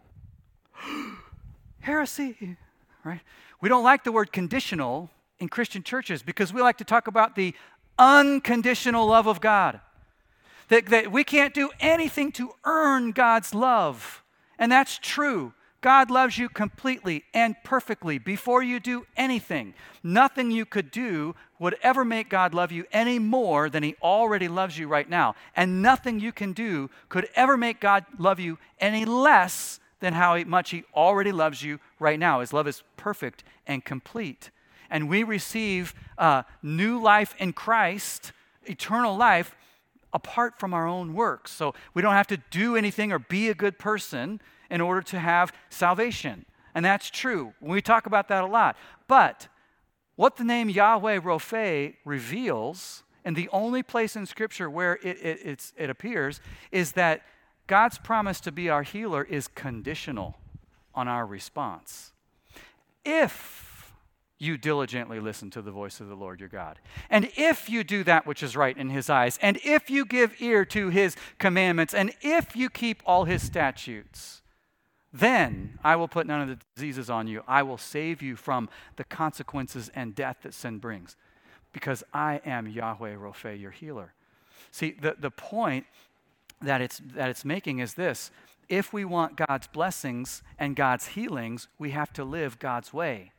Heresy, 1.80 2.58
right? 3.04 3.22
We 3.60 3.70
don't 3.70 3.84
like 3.84 4.04
the 4.04 4.12
word 4.12 4.32
conditional 4.32 5.10
in 5.40 5.50
Christian 5.50 5.82
churches 5.82 6.22
because 6.22 6.54
we 6.54 6.62
like 6.62 6.78
to 6.78 6.84
talk 6.84 7.08
about 7.08 7.36
the 7.36 7.56
unconditional 7.98 9.08
love 9.08 9.26
of 9.26 9.42
God. 9.42 9.80
That, 10.68 10.86
that 10.90 11.12
we 11.12 11.24
can't 11.24 11.56
do 11.56 11.72
anything 11.80 12.32
to 12.34 12.52
earn 12.66 13.10
God's 13.10 13.56
love. 13.56 14.24
And 14.60 14.72
that's 14.72 15.00
true. 15.00 15.54
God 15.86 16.10
loves 16.10 16.40
you 16.40 16.50
completely 16.50 17.26
and 17.32 17.56
perfectly 17.64 18.18
before 18.18 18.64
you 18.64 18.80
do 18.80 19.06
anything. 19.16 19.76
Nothing 20.02 20.50
you 20.50 20.66
could 20.66 20.90
do 20.90 21.36
would 21.60 21.76
ever 21.84 22.04
make 22.04 22.28
God 22.28 22.56
love 22.56 22.72
you 22.72 22.86
any 22.92 23.20
more 23.20 23.70
than 23.70 23.84
He 23.84 23.96
already 24.02 24.48
loves 24.48 24.80
you 24.80 24.88
right 24.88 25.08
now. 25.08 25.36
And 25.56 25.84
nothing 25.84 26.20
you 26.20 26.32
can 26.32 26.54
do 26.54 26.90
could 27.08 27.30
ever 27.36 27.56
make 27.56 27.80
God 27.80 28.04
love 28.18 28.40
you 28.40 28.58
any 28.80 29.06
less 29.06 29.80
than 30.00 30.14
how 30.14 30.44
much 30.46 30.72
He 30.72 30.86
already 30.96 31.32
loves 31.32 31.62
you 31.62 31.80
right 32.00 32.18
now. 32.18 32.40
His 32.40 32.52
love 32.52 32.68
is 32.68 32.82
perfect 32.98 33.44
and 33.68 33.86
complete. 33.86 34.50
And 34.90 35.08
we 35.08 35.22
receive 35.22 35.94
uh, 36.18 36.42
new 36.64 37.00
life 37.00 37.36
in 37.38 37.54
Christ, 37.54 38.32
eternal 38.64 39.16
life, 39.16 39.56
apart 40.12 40.58
from 40.58 40.74
our 40.74 40.88
own 40.88 41.14
works. 41.14 41.52
So 41.52 41.76
we 41.94 42.02
don't 42.02 42.14
have 42.14 42.26
to 42.28 42.38
do 42.50 42.76
anything 42.76 43.12
or 43.12 43.20
be 43.20 43.50
a 43.50 43.54
good 43.54 43.78
person 43.78 44.42
in 44.70 44.82
order 44.82 45.02
to 45.02 45.20
have 45.20 45.54
salvation. 45.70 46.46
And 46.74 46.84
that's 46.84 47.10
true. 47.10 47.54
We 47.62 47.82
talk 47.82 48.06
about 48.06 48.28
that 48.28 48.44
a 48.44 48.48
lot. 48.48 48.76
But 49.08 49.48
what 50.16 50.38
the 50.38 50.44
name 50.44 50.70
Yahweh 50.70 51.20
Rophe 51.24 51.98
reveals, 52.06 53.04
and 53.24 53.36
the 53.36 53.50
only 53.52 53.84
place 53.84 54.16
in 54.16 54.26
Scripture 54.26 54.70
where 54.70 55.00
it, 55.02 55.18
it, 55.22 55.74
it 55.78 55.90
appears, 55.90 56.40
is 56.72 56.94
that 56.94 57.22
God's 57.68 57.98
promise 57.98 58.40
to 58.42 58.52
be 58.52 58.70
our 58.70 58.84
healer 58.84 59.24
is 59.24 59.48
conditional 59.48 60.38
on 60.94 61.08
our 61.08 61.26
response. 61.26 62.12
If 63.04 63.94
you 64.38 64.58
diligently 64.58 65.20
listen 65.20 65.50
to 65.52 65.62
the 65.62 65.72
voice 65.72 66.00
of 66.00 66.08
the 66.08 66.16
Lord 66.16 66.40
your 66.40 66.50
God, 66.50 66.80
and 67.10 67.30
if 67.36 67.70
you 67.70 67.84
do 67.84 68.04
that 68.04 68.26
which 68.26 68.44
is 68.44 68.56
right 68.56 68.78
in 68.78 68.90
his 68.90 69.10
eyes, 69.10 69.40
and 69.42 69.58
if 69.64 69.90
you 69.90 70.06
give 70.06 70.42
ear 70.42 70.66
to 70.66 70.90
his 70.90 71.16
commandments, 71.40 71.94
and 71.94 72.14
if 72.22 72.56
you 72.56 72.70
keep 72.70 73.02
all 73.06 73.26
his 73.26 73.42
statutes, 73.42 74.42
then 75.16 75.80
I 75.84 75.96
will 75.96 76.08
put 76.08 76.28
none 76.28 76.42
of 76.42 76.48
the 76.50 76.58
diseases 76.76 77.10
on 77.10 77.28
you. 77.28 77.42
I 77.48 77.64
will 77.64 77.78
save 77.78 78.22
you 78.22 78.36
from 78.36 78.70
the 78.98 79.06
consequences 79.06 79.90
and 79.96 80.14
death 80.14 80.38
that 80.44 80.54
sin 80.54 80.80
brings, 80.80 81.16
because 81.72 82.04
I 82.14 82.42
am 82.46 82.68
Yahweh 82.68 83.16
Rophe, 83.16 83.56
your 83.56 83.72
healer. 83.72 84.14
See, 84.72 84.92
the, 84.92 85.16
the 85.18 85.32
point 85.32 85.86
that 86.62 86.82
it's, 86.82 87.02
that 87.14 87.30
it's 87.30 87.46
making 87.46 87.80
is 87.80 87.94
this 87.94 88.32
if 88.68 88.92
we 88.92 89.06
want 89.06 89.38
God's 89.38 89.68
blessings 89.68 90.42
and 90.58 90.76
God's 90.76 91.08
healings, 91.08 91.68
we 91.78 91.92
have 91.92 92.12
to 92.14 92.24
live 92.24 92.60
God's 92.60 92.92
way. 92.92 93.32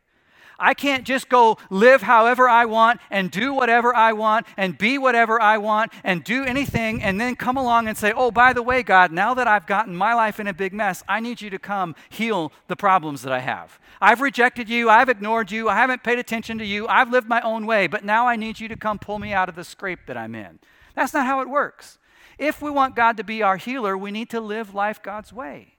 I 0.58 0.74
can't 0.74 1.04
just 1.04 1.28
go 1.28 1.58
live 1.70 2.02
however 2.02 2.48
I 2.48 2.64
want 2.64 3.00
and 3.10 3.30
do 3.30 3.52
whatever 3.52 3.94
I 3.94 4.12
want 4.12 4.46
and 4.56 4.76
be 4.76 4.98
whatever 4.98 5.40
I 5.40 5.58
want 5.58 5.92
and 6.02 6.24
do 6.24 6.44
anything 6.44 7.02
and 7.02 7.20
then 7.20 7.36
come 7.36 7.56
along 7.56 7.88
and 7.88 7.96
say, 7.96 8.12
oh, 8.14 8.30
by 8.30 8.52
the 8.52 8.62
way, 8.62 8.82
God, 8.82 9.12
now 9.12 9.34
that 9.34 9.46
I've 9.46 9.66
gotten 9.66 9.94
my 9.94 10.14
life 10.14 10.40
in 10.40 10.46
a 10.46 10.54
big 10.54 10.72
mess, 10.72 11.02
I 11.08 11.20
need 11.20 11.40
you 11.40 11.50
to 11.50 11.58
come 11.58 11.94
heal 12.08 12.52
the 12.68 12.76
problems 12.76 13.22
that 13.22 13.32
I 13.32 13.40
have. 13.40 13.78
I've 14.00 14.20
rejected 14.20 14.68
you. 14.68 14.88
I've 14.90 15.08
ignored 15.08 15.50
you. 15.50 15.68
I 15.68 15.76
haven't 15.76 16.02
paid 16.02 16.18
attention 16.18 16.58
to 16.58 16.64
you. 16.64 16.86
I've 16.88 17.10
lived 17.10 17.28
my 17.28 17.40
own 17.40 17.66
way, 17.66 17.86
but 17.86 18.04
now 18.04 18.26
I 18.26 18.36
need 18.36 18.60
you 18.60 18.68
to 18.68 18.76
come 18.76 18.98
pull 18.98 19.18
me 19.18 19.32
out 19.32 19.48
of 19.48 19.54
the 19.54 19.64
scrape 19.64 20.06
that 20.06 20.16
I'm 20.16 20.34
in. 20.34 20.58
That's 20.94 21.14
not 21.14 21.26
how 21.26 21.40
it 21.40 21.48
works. 21.48 21.98
If 22.38 22.60
we 22.60 22.70
want 22.70 22.96
God 22.96 23.16
to 23.16 23.24
be 23.24 23.42
our 23.42 23.56
healer, 23.56 23.96
we 23.96 24.10
need 24.10 24.30
to 24.30 24.40
live 24.40 24.74
life 24.74 25.02
God's 25.02 25.32
way. 25.32 25.75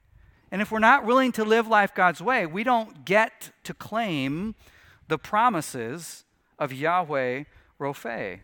And 0.52 0.62
if 0.62 0.72
we're 0.72 0.80
not 0.80 1.06
willing 1.06 1.32
to 1.34 1.44
live 1.44 1.68
life 1.68 1.94
God's 1.94 2.22
way, 2.22 2.46
we 2.46 2.64
don't 2.64 3.06
get 3.06 3.52
to 3.64 3.74
claim 3.74 4.56
the 5.08 5.18
promises 5.18 6.24
of 6.58 6.72
Yahweh 6.72 7.44
Rophe. 7.80 8.42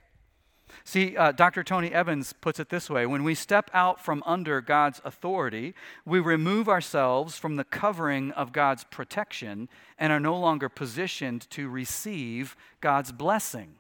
See, 0.84 1.16
uh, 1.16 1.32
Dr. 1.32 1.63
Tony 1.63 1.94
Evans 1.94 2.34
puts 2.34 2.60
it 2.60 2.70
this 2.70 2.89
way 2.89 3.06
when 3.06 3.24
we 3.24 3.36
step 3.36 3.70
out 3.74 4.04
from 4.04 4.24
under 4.26 4.60
God's 4.60 5.02
authority, 5.06 5.76
we 6.06 6.20
remove 6.20 6.68
ourselves 6.68 7.38
from 7.38 7.56
the 7.56 7.63
covering 7.63 8.32
of 8.32 8.52
God's 8.52 8.84
protection 8.84 9.70
and 9.98 10.12
are 10.12 10.20
no 10.20 10.38
longer 10.38 10.70
positioned 10.70 11.50
to 11.52 11.70
receive 11.70 12.56
God's 12.82 13.12
blessing. 13.12 13.76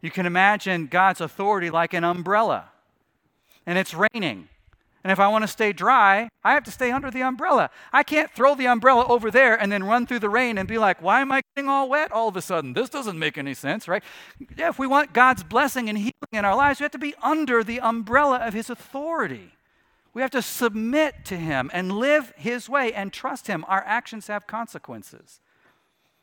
You 0.00 0.10
can 0.10 0.26
imagine 0.26 0.88
God's 0.88 1.20
authority 1.20 1.70
like 1.70 1.94
an 1.94 2.04
umbrella, 2.04 2.70
and 3.64 3.78
it's 3.78 3.94
raining 3.94 4.48
And 5.04 5.10
if 5.10 5.18
I 5.18 5.26
want 5.28 5.42
to 5.42 5.48
stay 5.48 5.72
dry, 5.72 6.28
I 6.44 6.54
have 6.54 6.62
to 6.64 6.70
stay 6.70 6.92
under 6.92 7.10
the 7.10 7.22
umbrella. 7.22 7.70
I 7.92 8.04
can't 8.04 8.30
throw 8.30 8.54
the 8.54 8.68
umbrella 8.68 9.04
over 9.08 9.32
there 9.32 9.60
and 9.60 9.72
then 9.72 9.82
run 9.82 10.06
through 10.06 10.20
the 10.20 10.30
rain 10.30 10.58
and 10.58 10.68
be 10.68 10.78
like, 10.78 11.02
why 11.02 11.20
am 11.20 11.32
I 11.32 11.42
getting 11.56 11.68
all 11.68 11.88
wet 11.88 12.12
all 12.12 12.28
of 12.28 12.36
a 12.36 12.42
sudden? 12.42 12.72
This 12.72 12.88
doesn't 12.88 13.18
make 13.18 13.36
any 13.36 13.54
sense, 13.54 13.88
right? 13.88 14.04
Yeah, 14.56 14.68
if 14.68 14.78
we 14.78 14.86
want 14.86 15.12
God's 15.12 15.42
blessing 15.42 15.88
and 15.88 15.98
healing 15.98 16.12
in 16.32 16.44
our 16.44 16.54
lives, 16.54 16.78
we 16.78 16.84
have 16.84 16.92
to 16.92 16.98
be 16.98 17.14
under 17.20 17.64
the 17.64 17.80
umbrella 17.80 18.36
of 18.36 18.54
His 18.54 18.70
authority. 18.70 19.52
We 20.14 20.22
have 20.22 20.30
to 20.32 20.42
submit 20.42 21.24
to 21.24 21.36
Him 21.36 21.68
and 21.74 21.92
live 21.92 22.32
His 22.36 22.68
way 22.68 22.92
and 22.92 23.12
trust 23.12 23.48
Him. 23.48 23.64
Our 23.66 23.82
actions 23.84 24.28
have 24.28 24.46
consequences. 24.46 25.40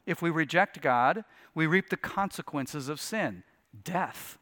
If 0.06 0.22
we 0.22 0.30
reject 0.30 0.80
God, 0.82 1.26
we 1.54 1.68
reap 1.68 1.90
the 1.90 1.98
consequences 1.98 2.88
of 2.88 3.02
sin 3.02 3.44
death 3.84 4.39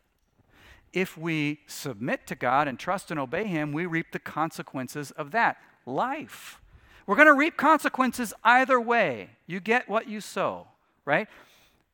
if 0.93 1.17
we 1.17 1.59
submit 1.67 2.27
to 2.27 2.35
God 2.35 2.67
and 2.67 2.79
trust 2.79 3.11
and 3.11 3.19
obey 3.19 3.45
Him, 3.45 3.71
we 3.71 3.85
reap 3.85 4.11
the 4.11 4.19
consequences 4.19 5.11
of 5.11 5.31
that 5.31 5.57
life. 5.85 6.61
We're 7.05 7.15
going 7.15 7.27
to 7.27 7.33
reap 7.33 7.55
consequences 7.55 8.33
either 8.43 8.79
way. 8.79 9.29
You 9.45 9.59
get 9.59 9.87
what 9.87 10.09
you 10.09 10.19
sow, 10.19 10.67
right? 11.05 11.27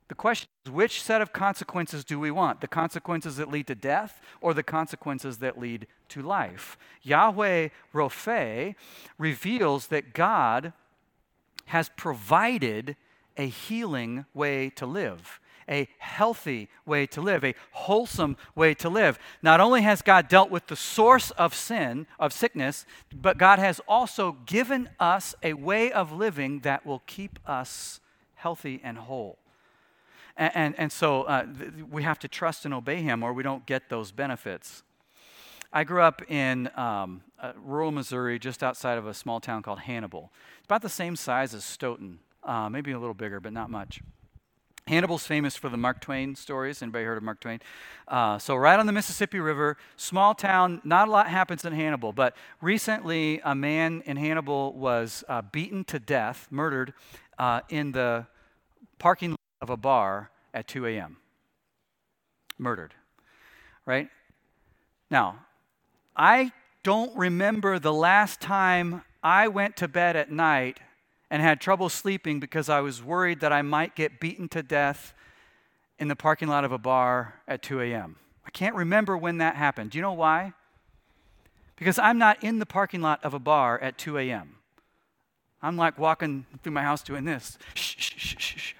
The 0.07 0.15
question 0.15 0.49
is 0.65 0.71
which 0.71 1.01
set 1.01 1.21
of 1.21 1.33
consequences 1.33 2.03
do 2.03 2.19
we 2.19 2.31
want? 2.31 2.61
The 2.61 2.67
consequences 2.67 3.37
that 3.37 3.49
lead 3.49 3.67
to 3.67 3.75
death 3.75 4.21
or 4.41 4.53
the 4.53 4.63
consequences 4.63 5.37
that 5.37 5.59
lead 5.59 5.87
to 6.09 6.21
life? 6.21 6.77
Yahweh 7.01 7.69
Rophe 7.93 8.75
reveals 9.17 9.87
that 9.87 10.13
God 10.13 10.73
has 11.65 11.89
provided 11.95 12.95
a 13.37 13.47
healing 13.47 14.25
way 14.33 14.69
to 14.71 14.85
live 14.85 15.39
a 15.69 15.87
healthy 15.97 16.69
way 16.85 17.05
to 17.07 17.21
live, 17.21 17.43
a 17.43 17.55
wholesome 17.71 18.37
way 18.55 18.73
to 18.75 18.89
live. 18.89 19.19
Not 19.41 19.59
only 19.59 19.81
has 19.81 20.01
God 20.01 20.27
dealt 20.27 20.49
with 20.49 20.67
the 20.67 20.75
source 20.75 21.31
of 21.31 21.53
sin, 21.53 22.07
of 22.19 22.33
sickness, 22.33 22.85
but 23.13 23.37
God 23.37 23.59
has 23.59 23.81
also 23.87 24.37
given 24.45 24.89
us 24.99 25.35
a 25.43 25.53
way 25.53 25.91
of 25.91 26.11
living 26.11 26.59
that 26.61 26.85
will 26.85 27.01
keep 27.05 27.39
us 27.45 27.99
healthy 28.35 28.81
and 28.83 28.97
whole. 28.97 29.37
And, 30.35 30.51
and, 30.55 30.75
and 30.77 30.91
so 30.91 31.23
uh, 31.23 31.45
th- 31.45 31.71
we 31.89 32.03
have 32.03 32.19
to 32.19 32.27
trust 32.27 32.65
and 32.65 32.73
obey 32.73 33.01
Him, 33.01 33.23
or 33.23 33.33
we 33.33 33.43
don't 33.43 33.65
get 33.65 33.89
those 33.89 34.11
benefits. 34.11 34.83
I 35.71 35.83
grew 35.83 36.01
up 36.01 36.21
in 36.29 36.69
um, 36.75 37.21
uh, 37.39 37.53
rural 37.63 37.91
Missouri, 37.91 38.37
just 38.37 38.63
outside 38.63 38.97
of 38.97 39.07
a 39.07 39.13
small 39.13 39.39
town 39.39 39.63
called 39.63 39.79
Hannibal. 39.79 40.31
It's 40.59 40.65
about 40.65 40.81
the 40.81 40.89
same 40.89 41.15
size 41.15 41.53
as 41.53 41.65
Stoughton, 41.65 42.19
uh, 42.43 42.69
maybe 42.69 42.91
a 42.91 42.99
little 42.99 43.15
bigger, 43.15 43.39
but 43.39 43.53
not 43.53 43.69
much. 43.69 44.01
Hannibal's 44.87 45.25
famous 45.25 45.55
for 45.55 45.69
the 45.69 45.77
Mark 45.77 46.01
Twain 46.01 46.35
stories. 46.35 46.81
Anybody 46.81 47.05
heard 47.05 47.17
of 47.17 47.23
Mark 47.23 47.39
Twain? 47.39 47.61
Uh, 48.07 48.37
so, 48.37 48.55
right 48.55 48.77
on 48.77 48.85
the 48.85 48.91
Mississippi 48.91 49.39
River, 49.39 49.77
small 49.95 50.35
town, 50.35 50.81
not 50.83 51.07
a 51.07 51.11
lot 51.11 51.29
happens 51.29 51.63
in 51.63 51.71
Hannibal. 51.71 52.11
But 52.11 52.35
recently, 52.61 53.39
a 53.45 53.55
man 53.55 54.03
in 54.05 54.17
Hannibal 54.17 54.73
was 54.73 55.23
uh, 55.29 55.41
beaten 55.41 55.85
to 55.85 55.99
death, 55.99 56.47
murdered, 56.51 56.93
uh, 57.39 57.61
in 57.69 57.93
the 57.93 58.27
parking 58.99 59.31
lot 59.31 59.39
of 59.61 59.69
a 59.69 59.77
bar 59.77 60.31
at 60.53 60.67
2 60.67 60.85
a.m. 60.87 61.17
Murdered. 62.57 62.93
Right? 63.85 64.09
Now, 65.09 65.45
I 66.15 66.51
don't 66.83 67.15
remember 67.15 67.79
the 67.79 67.93
last 67.93 68.41
time 68.41 69.03
I 69.23 69.47
went 69.47 69.77
to 69.77 69.87
bed 69.87 70.17
at 70.17 70.29
night 70.29 70.79
and 71.29 71.41
had 71.41 71.59
trouble 71.59 71.89
sleeping 71.89 72.39
because 72.39 72.69
I 72.69 72.81
was 72.81 73.03
worried 73.03 73.39
that 73.39 73.51
I 73.51 73.61
might 73.61 73.95
get 73.95 74.19
beaten 74.19 74.47
to 74.49 74.63
death 74.63 75.13
in 75.99 76.07
the 76.07 76.15
parking 76.15 76.47
lot 76.47 76.65
of 76.65 76.71
a 76.71 76.77
bar 76.77 77.35
at 77.47 77.61
2 77.61 77.81
a.m. 77.81 78.17
I 78.45 78.49
can't 78.51 78.75
remember 78.75 79.17
when 79.17 79.37
that 79.37 79.55
happened. 79.55 79.91
Do 79.91 79.97
you 79.97 80.01
know 80.01 80.13
why? 80.13 80.53
Because 81.75 81.97
I'm 81.97 82.17
not 82.17 82.43
in 82.43 82.59
the 82.59 82.65
parking 82.65 83.01
lot 83.01 83.23
of 83.23 83.33
a 83.33 83.39
bar 83.39 83.79
at 83.79 83.97
2 83.97 84.17
a.m. 84.17 84.57
I'm 85.61 85.77
like 85.77 85.97
walking 85.97 86.45
through 86.61 86.73
my 86.73 86.83
house 86.83 87.01
doing 87.01 87.25
this. 87.25 87.57
Shh, 87.73 87.95
shh, 87.97 88.13
shh, 88.17 88.35
shh. 88.37 88.73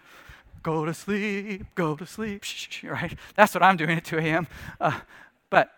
Go 0.61 0.85
to 0.85 0.93
sleep, 0.93 1.65
go 1.75 1.95
to 1.95 2.05
sleep, 2.05 2.43
shh, 2.43 2.67
shh, 2.69 2.83
right? 2.83 3.17
That's 3.35 3.53
what 3.53 3.63
I'm 3.63 3.77
doing 3.77 3.91
at 3.91 4.05
2 4.05 4.19
a.m. 4.19 4.47
Uh, 4.79 4.99
but 5.49 5.69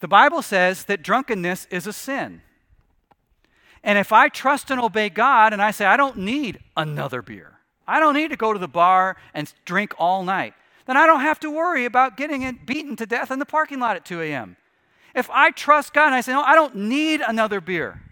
the 0.00 0.08
Bible 0.08 0.42
says 0.42 0.84
that 0.84 1.02
drunkenness 1.02 1.66
is 1.70 1.86
a 1.86 1.92
sin. 1.92 2.42
And 3.88 3.96
if 3.96 4.12
I 4.12 4.28
trust 4.28 4.70
and 4.70 4.78
obey 4.78 5.08
God 5.08 5.54
and 5.54 5.62
I 5.62 5.70
say, 5.70 5.86
I 5.86 5.96
don't 5.96 6.18
need 6.18 6.58
another 6.76 7.22
beer, 7.22 7.54
I 7.86 8.00
don't 8.00 8.12
need 8.12 8.28
to 8.28 8.36
go 8.36 8.52
to 8.52 8.58
the 8.58 8.68
bar 8.68 9.16
and 9.32 9.50
drink 9.64 9.94
all 9.96 10.22
night, 10.24 10.52
then 10.84 10.98
I 10.98 11.06
don't 11.06 11.22
have 11.22 11.40
to 11.40 11.50
worry 11.50 11.86
about 11.86 12.18
getting 12.18 12.60
beaten 12.66 12.96
to 12.96 13.06
death 13.06 13.30
in 13.30 13.38
the 13.38 13.46
parking 13.46 13.80
lot 13.80 13.96
at 13.96 14.04
2 14.04 14.20
a.m. 14.20 14.58
If 15.14 15.30
I 15.30 15.52
trust 15.52 15.94
God 15.94 16.08
and 16.08 16.14
I 16.14 16.20
say, 16.20 16.32
No, 16.32 16.42
I 16.42 16.54
don't 16.54 16.76
need 16.76 17.22
another 17.22 17.62
beer, 17.62 18.02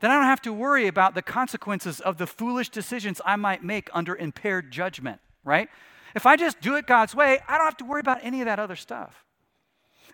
then 0.00 0.10
I 0.10 0.14
don't 0.14 0.24
have 0.24 0.40
to 0.40 0.54
worry 0.54 0.86
about 0.86 1.14
the 1.14 1.20
consequences 1.20 2.00
of 2.00 2.16
the 2.16 2.26
foolish 2.26 2.70
decisions 2.70 3.20
I 3.26 3.36
might 3.36 3.62
make 3.62 3.90
under 3.92 4.16
impaired 4.16 4.70
judgment, 4.70 5.20
right? 5.44 5.68
If 6.14 6.24
I 6.24 6.36
just 6.36 6.62
do 6.62 6.76
it 6.76 6.86
God's 6.86 7.14
way, 7.14 7.40
I 7.46 7.58
don't 7.58 7.66
have 7.66 7.76
to 7.76 7.84
worry 7.84 8.00
about 8.00 8.20
any 8.22 8.40
of 8.40 8.46
that 8.46 8.58
other 8.58 8.76
stuff. 8.76 9.22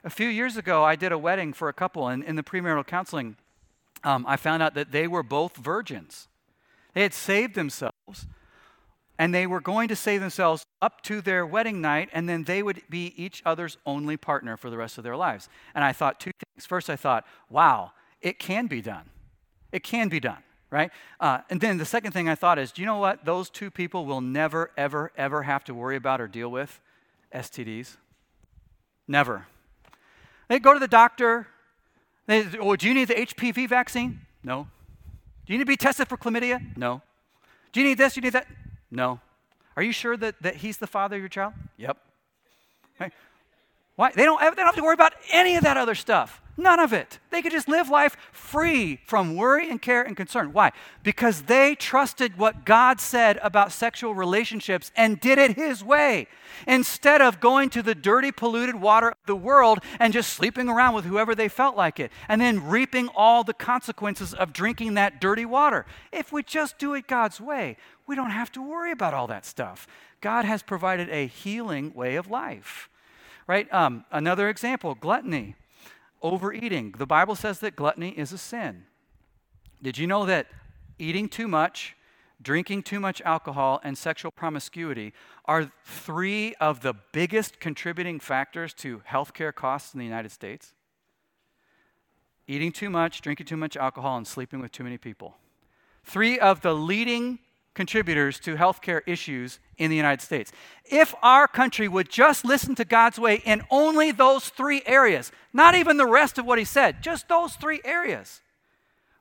A 0.02 0.10
few 0.10 0.28
years 0.28 0.56
ago, 0.56 0.82
I 0.82 0.96
did 0.96 1.12
a 1.12 1.18
wedding 1.18 1.52
for 1.52 1.68
a 1.68 1.72
couple, 1.72 2.08
and 2.08 2.24
in 2.24 2.34
the 2.34 2.42
premarital 2.42 2.88
counseling, 2.88 3.36
um, 4.04 4.24
I 4.26 4.36
found 4.36 4.62
out 4.62 4.74
that 4.74 4.92
they 4.92 5.06
were 5.06 5.22
both 5.22 5.56
virgins. 5.56 6.28
They 6.94 7.02
had 7.02 7.14
saved 7.14 7.54
themselves, 7.54 8.26
and 9.18 9.34
they 9.34 9.46
were 9.46 9.60
going 9.60 9.88
to 9.88 9.96
save 9.96 10.20
themselves 10.20 10.64
up 10.82 11.02
to 11.02 11.20
their 11.20 11.46
wedding 11.46 11.80
night, 11.80 12.08
and 12.12 12.28
then 12.28 12.44
they 12.44 12.62
would 12.62 12.82
be 12.88 13.12
each 13.16 13.42
other's 13.44 13.76
only 13.84 14.16
partner 14.16 14.56
for 14.56 14.70
the 14.70 14.76
rest 14.76 14.98
of 14.98 15.04
their 15.04 15.16
lives. 15.16 15.48
And 15.74 15.84
I 15.84 15.92
thought 15.92 16.18
two 16.18 16.32
things. 16.32 16.66
First, 16.66 16.88
I 16.88 16.96
thought, 16.96 17.26
wow, 17.48 17.92
it 18.20 18.38
can 18.38 18.66
be 18.66 18.80
done. 18.80 19.10
It 19.72 19.82
can 19.82 20.08
be 20.08 20.20
done, 20.20 20.42
right? 20.70 20.90
Uh, 21.20 21.40
and 21.50 21.60
then 21.60 21.78
the 21.78 21.84
second 21.84 22.12
thing 22.12 22.28
I 22.28 22.34
thought 22.34 22.58
is, 22.58 22.72
do 22.72 22.82
you 22.82 22.86
know 22.86 22.98
what? 22.98 23.24
Those 23.24 23.50
two 23.50 23.70
people 23.70 24.06
will 24.06 24.20
never, 24.20 24.70
ever, 24.76 25.12
ever 25.16 25.42
have 25.42 25.64
to 25.64 25.74
worry 25.74 25.96
about 25.96 26.20
or 26.20 26.26
deal 26.26 26.50
with 26.50 26.80
STDs. 27.34 27.96
Never. 29.06 29.46
They 30.48 30.58
go 30.58 30.72
to 30.72 30.80
the 30.80 30.88
doctor, 30.88 31.46
oh, 32.30 32.76
do 32.76 32.86
you 32.86 32.94
need 32.94 33.08
the 33.08 33.14
HPV 33.14 33.68
vaccine? 33.68 34.20
No. 34.42 34.68
Do 35.46 35.52
you 35.52 35.58
need 35.58 35.64
to 35.64 35.68
be 35.68 35.76
tested 35.76 36.08
for 36.08 36.16
chlamydia? 36.16 36.76
No. 36.76 37.02
Do 37.72 37.80
you 37.80 37.86
need 37.86 37.98
this? 37.98 38.14
Do 38.14 38.18
you 38.18 38.22
need 38.22 38.32
that? 38.32 38.46
No. 38.90 39.20
Are 39.76 39.82
you 39.82 39.92
sure 39.92 40.16
that, 40.16 40.40
that 40.42 40.56
he's 40.56 40.78
the 40.78 40.86
father 40.86 41.16
of 41.16 41.22
your 41.22 41.28
child? 41.28 41.54
Yep. 41.76 41.96
Okay. 43.00 43.14
Why? 43.96 44.12
They 44.14 44.24
don't, 44.24 44.40
they 44.40 44.46
don't 44.46 44.66
have 44.66 44.76
to 44.76 44.82
worry 44.82 44.94
about 44.94 45.14
any 45.32 45.56
of 45.56 45.64
that 45.64 45.76
other 45.76 45.94
stuff. 45.94 46.40
None 46.60 46.78
of 46.78 46.92
it. 46.92 47.20
They 47.30 47.40
could 47.40 47.52
just 47.52 47.68
live 47.68 47.88
life 47.88 48.18
free 48.32 49.00
from 49.06 49.34
worry 49.34 49.70
and 49.70 49.80
care 49.80 50.02
and 50.02 50.14
concern. 50.14 50.52
Why? 50.52 50.72
Because 51.02 51.44
they 51.44 51.74
trusted 51.74 52.36
what 52.36 52.66
God 52.66 53.00
said 53.00 53.38
about 53.42 53.72
sexual 53.72 54.14
relationships 54.14 54.92
and 54.94 55.18
did 55.18 55.38
it 55.38 55.56
His 55.56 55.82
way. 55.82 56.28
Instead 56.66 57.22
of 57.22 57.40
going 57.40 57.70
to 57.70 57.82
the 57.82 57.94
dirty, 57.94 58.30
polluted 58.30 58.74
water 58.74 59.08
of 59.08 59.16
the 59.24 59.34
world 59.34 59.78
and 59.98 60.12
just 60.12 60.34
sleeping 60.34 60.68
around 60.68 60.94
with 60.94 61.06
whoever 61.06 61.34
they 61.34 61.48
felt 61.48 61.78
like 61.78 61.98
it, 61.98 62.12
and 62.28 62.42
then 62.42 62.68
reaping 62.68 63.08
all 63.16 63.42
the 63.42 63.54
consequences 63.54 64.34
of 64.34 64.52
drinking 64.52 64.92
that 64.94 65.18
dirty 65.18 65.46
water. 65.46 65.86
If 66.12 66.30
we 66.30 66.42
just 66.42 66.76
do 66.76 66.92
it 66.92 67.06
God's 67.06 67.40
way, 67.40 67.78
we 68.06 68.14
don't 68.14 68.32
have 68.32 68.52
to 68.52 68.60
worry 68.60 68.92
about 68.92 69.14
all 69.14 69.26
that 69.28 69.46
stuff. 69.46 69.86
God 70.20 70.44
has 70.44 70.62
provided 70.62 71.08
a 71.08 71.26
healing 71.26 71.94
way 71.94 72.16
of 72.16 72.30
life. 72.30 72.90
Right? 73.46 73.72
Um, 73.72 74.04
another 74.12 74.50
example 74.50 74.94
gluttony 74.94 75.56
overeating. 76.22 76.94
The 76.96 77.06
Bible 77.06 77.34
says 77.34 77.60
that 77.60 77.76
gluttony 77.76 78.10
is 78.10 78.32
a 78.32 78.38
sin. 78.38 78.84
Did 79.82 79.98
you 79.98 80.06
know 80.06 80.26
that 80.26 80.46
eating 80.98 81.28
too 81.28 81.48
much, 81.48 81.96
drinking 82.42 82.82
too 82.82 83.00
much 83.00 83.20
alcohol, 83.22 83.80
and 83.82 83.96
sexual 83.96 84.30
promiscuity 84.30 85.12
are 85.46 85.72
three 85.84 86.54
of 86.60 86.80
the 86.80 86.94
biggest 87.12 87.60
contributing 87.60 88.20
factors 88.20 88.74
to 88.74 89.02
healthcare 89.08 89.54
costs 89.54 89.94
in 89.94 89.98
the 89.98 90.04
United 90.04 90.30
States? 90.30 90.74
Eating 92.46 92.72
too 92.72 92.90
much, 92.90 93.20
drinking 93.20 93.46
too 93.46 93.56
much 93.56 93.76
alcohol, 93.76 94.16
and 94.16 94.26
sleeping 94.26 94.60
with 94.60 94.72
too 94.72 94.84
many 94.84 94.98
people. 94.98 95.36
Three 96.04 96.38
of 96.38 96.62
the 96.62 96.74
leading 96.74 97.38
contributors 97.74 98.38
to 98.40 98.56
healthcare 98.56 99.00
issues 99.06 99.58
in 99.78 99.90
the 99.90 99.96
United 99.96 100.22
States. 100.22 100.52
If 100.84 101.14
our 101.22 101.46
country 101.46 101.88
would 101.88 102.08
just 102.08 102.44
listen 102.44 102.74
to 102.76 102.84
God's 102.84 103.18
way 103.18 103.42
in 103.44 103.62
only 103.70 104.10
those 104.10 104.48
three 104.48 104.82
areas, 104.86 105.30
not 105.52 105.74
even 105.74 105.96
the 105.96 106.06
rest 106.06 106.38
of 106.38 106.46
what 106.46 106.58
He 106.58 106.64
said, 106.64 107.02
just 107.02 107.28
those 107.28 107.54
three 107.54 107.80
areas, 107.84 108.40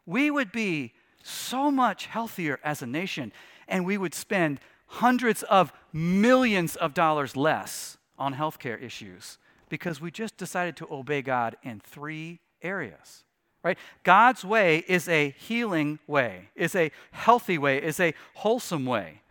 we 0.05 0.31
would 0.31 0.51
be 0.51 0.93
so 1.23 1.69
much 1.69 2.07
healthier 2.07 2.59
as 2.63 2.81
a 2.81 2.88
nation 2.88 3.31
and 3.67 3.85
we 3.85 3.97
would 3.97 4.15
spend 4.15 4.59
hundreds 4.88 5.43
of 5.43 5.71
millions 5.93 6.75
of 6.75 6.93
dollars 6.93 7.35
less 7.35 7.97
on 8.17 8.33
healthcare 8.33 8.81
issues 8.81 9.38
because 9.69 10.01
we 10.01 10.09
just 10.09 10.35
decided 10.38 10.75
to 10.75 10.88
obey 10.91 11.21
God 11.21 11.55
in 11.62 11.79
three 11.79 12.39
areas 12.62 13.23
right? 13.63 13.77
God's 14.03 14.43
way 14.45 14.83
is 14.87 15.07
a 15.07 15.31
healing 15.37 15.99
way, 16.07 16.49
is 16.55 16.75
a 16.75 16.91
healthy 17.11 17.57
way, 17.57 17.81
is 17.81 17.99
a 17.99 18.13
wholesome 18.35 18.85
way. 18.85 19.21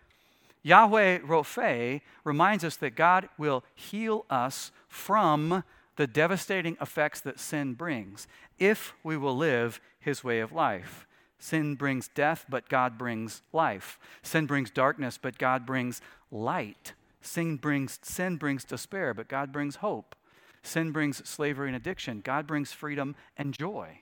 Yahweh 0.62 1.20
Rophe 1.24 2.02
reminds 2.24 2.64
us 2.64 2.76
that 2.76 2.94
God 2.94 3.28
will 3.38 3.64
heal 3.74 4.26
us 4.28 4.70
from 4.88 5.64
the 5.96 6.06
devastating 6.06 6.76
effects 6.80 7.20
that 7.20 7.40
sin 7.40 7.74
brings 7.74 8.26
if 8.58 8.94
we 9.02 9.16
will 9.16 9.36
live 9.36 9.80
his 10.00 10.22
way 10.22 10.40
of 10.40 10.52
life. 10.52 11.06
Sin 11.38 11.74
brings 11.74 12.08
death, 12.08 12.44
but 12.48 12.68
God 12.68 12.98
brings 12.98 13.42
life. 13.52 13.98
Sin 14.22 14.46
brings 14.46 14.70
darkness, 14.70 15.18
but 15.20 15.38
God 15.38 15.64
brings 15.64 16.00
light. 16.30 16.92
Sin 17.20 17.56
brings, 17.56 17.98
sin 18.02 18.36
brings 18.36 18.64
despair, 18.64 19.14
but 19.14 19.28
God 19.28 19.52
brings 19.52 19.76
hope. 19.76 20.16
Sin 20.62 20.90
brings 20.90 21.26
slavery 21.28 21.68
and 21.68 21.76
addiction. 21.76 22.20
God 22.24 22.46
brings 22.46 22.72
freedom 22.72 23.14
and 23.36 23.54
joy. 23.54 24.00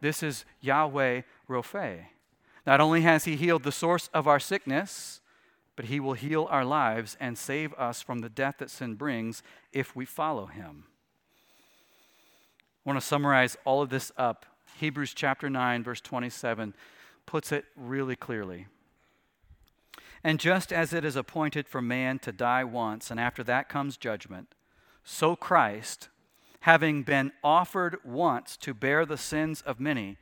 This 0.00 0.22
is 0.22 0.44
Yahweh 0.60 1.22
Rophe. 1.48 2.08
Not 2.66 2.80
only 2.80 3.02
has 3.02 3.24
He 3.24 3.36
healed 3.36 3.62
the 3.62 3.72
source 3.72 4.08
of 4.14 4.26
our 4.28 4.40
sickness, 4.40 5.20
but 5.76 5.86
He 5.86 6.00
will 6.00 6.14
heal 6.14 6.46
our 6.50 6.64
lives 6.64 7.16
and 7.20 7.38
save 7.38 7.72
us 7.74 8.02
from 8.02 8.18
the 8.18 8.28
death 8.28 8.56
that 8.58 8.70
sin 8.70 8.94
brings 8.94 9.42
if 9.72 9.96
we 9.96 10.04
follow 10.04 10.46
Him. 10.46 10.84
I 12.84 12.90
want 12.90 13.00
to 13.00 13.06
summarize 13.06 13.56
all 13.64 13.82
of 13.82 13.90
this 13.90 14.12
up. 14.16 14.46
Hebrews 14.78 15.12
chapter 15.14 15.50
9, 15.50 15.82
verse 15.82 16.00
27 16.00 16.74
puts 17.26 17.52
it 17.52 17.66
really 17.76 18.16
clearly. 18.16 18.66
And 20.24 20.40
just 20.40 20.72
as 20.72 20.92
it 20.92 21.04
is 21.04 21.16
appointed 21.16 21.68
for 21.68 21.82
man 21.82 22.18
to 22.20 22.32
die 22.32 22.64
once, 22.64 23.10
and 23.10 23.20
after 23.20 23.44
that 23.44 23.68
comes 23.68 23.96
judgment, 23.96 24.54
so 25.04 25.36
Christ, 25.36 26.08
having 26.60 27.02
been 27.02 27.32
offered 27.42 27.96
once 28.04 28.56
to 28.58 28.74
bear 28.74 29.06
the 29.06 29.16
sins 29.16 29.60
of 29.62 29.80
many, 29.80 30.16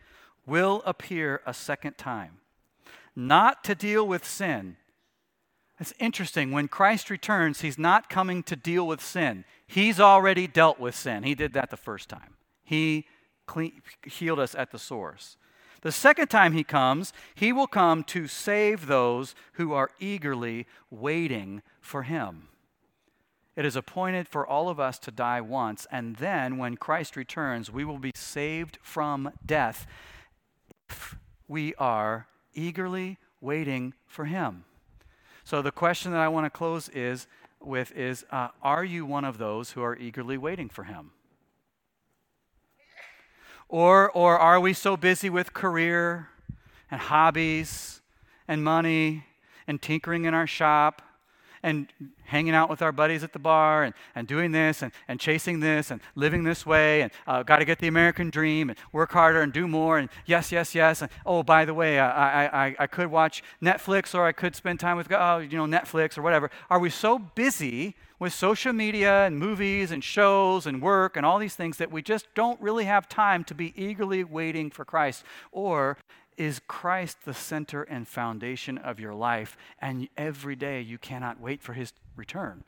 will 0.47 0.83
appear 0.87 1.41
a 1.47 1.55
second 1.55 1.99
time, 1.99 2.39
not 3.15 3.65
to 3.65 3.75
deal 3.75 4.07
with 4.07 4.25
sin. 4.25 4.77
It's 5.79 5.93
interesting. 5.99 6.53
When 6.53 6.69
Christ 6.69 7.11
returns, 7.11 7.61
he's 7.61 7.79
not 7.79 8.09
coming 8.09 8.43
to 8.45 8.57
deal 8.57 8.87
with 8.87 9.03
sin. 9.03 9.45
He's 9.67 10.01
already 10.01 10.47
dealt 10.47 10.79
with 10.79 10.95
sin. 10.95 11.23
He 11.23 11.35
did 11.35 11.53
that 11.53 11.71
the 11.71 11.77
first 11.77 12.09
time. 12.09 12.37
He 12.65 13.07
healed 14.05 14.39
us 14.39 14.55
at 14.55 14.71
the 14.71 14.79
source. 14.79 15.37
The 15.83 15.93
second 15.93 16.29
time 16.29 16.53
he 16.53 16.65
comes, 16.65 17.13
he 17.35 17.53
will 17.53 17.67
come 17.67 18.03
to 18.05 18.27
save 18.27 18.87
those 18.87 19.35
who 19.53 19.73
are 19.73 19.91
eagerly 20.01 20.67
waiting 20.91 21.63
for 21.81 22.05
him. 22.05 22.49
It 23.57 23.65
is 23.65 23.75
appointed 23.75 24.29
for 24.29 24.47
all 24.47 24.69
of 24.69 24.79
us 24.79 24.99
to 25.01 25.11
die 25.11 25.41
once, 25.41 25.87
and 25.91 26.17
then 26.17 26.59
when 26.59 26.77
Christ 26.77 27.17
returns, 27.17 27.73
we 27.73 27.85
will 27.85 27.99
be 27.99 28.13
saved 28.15 28.79
from 28.83 29.33
death 29.45 29.87
if 30.91 31.17
we 31.49 31.75
are 31.77 32.27
eagerly 32.53 33.17
waiting 33.41 33.95
for 34.07 34.27
him. 34.27 34.65
So 35.43 35.63
the 35.63 35.73
question 35.73 36.13
that 36.13 36.21
I 36.21 36.29
want 36.29 36.45
to 36.45 36.51
close 36.51 36.91
is 36.91 37.27
with 37.61 37.93
is 37.97 38.27
uh, 38.31 38.49
are 38.63 38.85
you 38.85 39.07
one 39.07 39.25
of 39.25 39.39
those 39.39 39.71
who 39.71 39.83
are 39.83 39.97
eagerly 39.97 40.37
waiting 40.37 40.69
for 40.69 40.85
him? 40.85 41.13
Or, 43.69 44.11
or 44.11 44.39
are 44.39 44.61
we 44.61 44.75
so 44.75 44.97
busy 44.97 45.31
with 45.31 45.55
career 45.55 46.29
and 46.91 47.01
hobbies 47.01 48.01
and 48.47 48.63
money 48.63 49.25
and 49.67 49.81
tinkering 49.81 50.25
in 50.25 50.35
our 50.35 50.47
shop 50.47 51.03
and 51.63 51.89
hanging 52.25 52.55
out 52.55 52.69
with 52.69 52.83
our 52.83 52.93
buddies 52.93 53.23
at 53.23 53.33
the 53.33 53.39
bar 53.39 53.85
and, 53.85 53.95
and 54.15 54.27
doing 54.27 54.53
this 54.53 54.83
and, 54.83 54.93
and 55.09 55.21
chasing 55.21 55.61
this 55.61 55.91
and 55.91 56.01
living 56.15 56.45
this 56.45 56.67
way 56.67 57.03
and 57.03 57.13
uh, 57.27 57.43
got 57.43 57.59
to 57.59 57.65
get 57.65 57.79
the 57.79 57.87
American 57.87 58.31
dream 58.31 58.69
and 58.71 58.79
work 58.93 59.13
harder 59.13 59.43
and 59.43 59.53
do 59.53 59.69
more 59.69 59.99
and 59.99 60.09
yes, 60.27 60.53
yes, 60.53 60.75
yes. 60.75 61.03
And 61.03 61.11
oh, 61.25 61.43
by 61.43 61.65
the 61.65 61.75
way, 61.75 61.99
I, 61.99 62.67
I, 62.67 62.77
I 62.79 62.87
could 62.87 63.09
watch 63.09 63.43
Netflix 63.63 64.15
or 64.15 64.27
I 64.27 64.33
could 64.33 64.57
spend 64.57 64.81
time 64.81 64.97
with, 64.97 65.11
oh, 65.13 65.39
you 65.39 65.57
know, 65.57 65.67
Netflix 65.67 66.19
or 66.19 66.23
whatever. 66.23 66.51
Are 66.71 66.79
we 66.79 66.91
so 66.91 67.19
busy 67.19 67.95
with 68.19 68.33
social 68.33 68.73
media 68.73 69.27
and 69.27 69.39
movies 69.39 69.91
and 69.91 70.03
shows 70.03 70.67
and 70.67 70.81
work 70.81 71.17
and 71.17 71.27
all 71.27 71.39
these 71.39 71.55
things 71.55 71.77
that 71.77 71.93
we 71.93 72.03
just 72.03 72.27
don't 72.35 72.61
really 72.61 72.85
have 72.85 73.09
time 73.09 73.45
to 73.45 73.55
be 73.55 73.73
eagerly 73.77 74.25
waiting 74.25 74.71
for 74.71 74.85
Christ? 74.85 75.25
Or 75.53 75.99
is 76.37 76.61
Christ 76.67 77.25
the 77.25 77.35
center 77.35 77.83
and 77.83 78.07
foundation 78.07 78.79
of 78.79 79.01
your 79.01 79.15
life, 79.15 79.57
and 79.81 80.09
every 80.17 80.57
day 80.57 80.81
you 80.81 80.99
cannot 80.99 81.41
wait 81.41 81.63
for 81.63 81.73
his 81.73 81.93
return, 82.15 82.65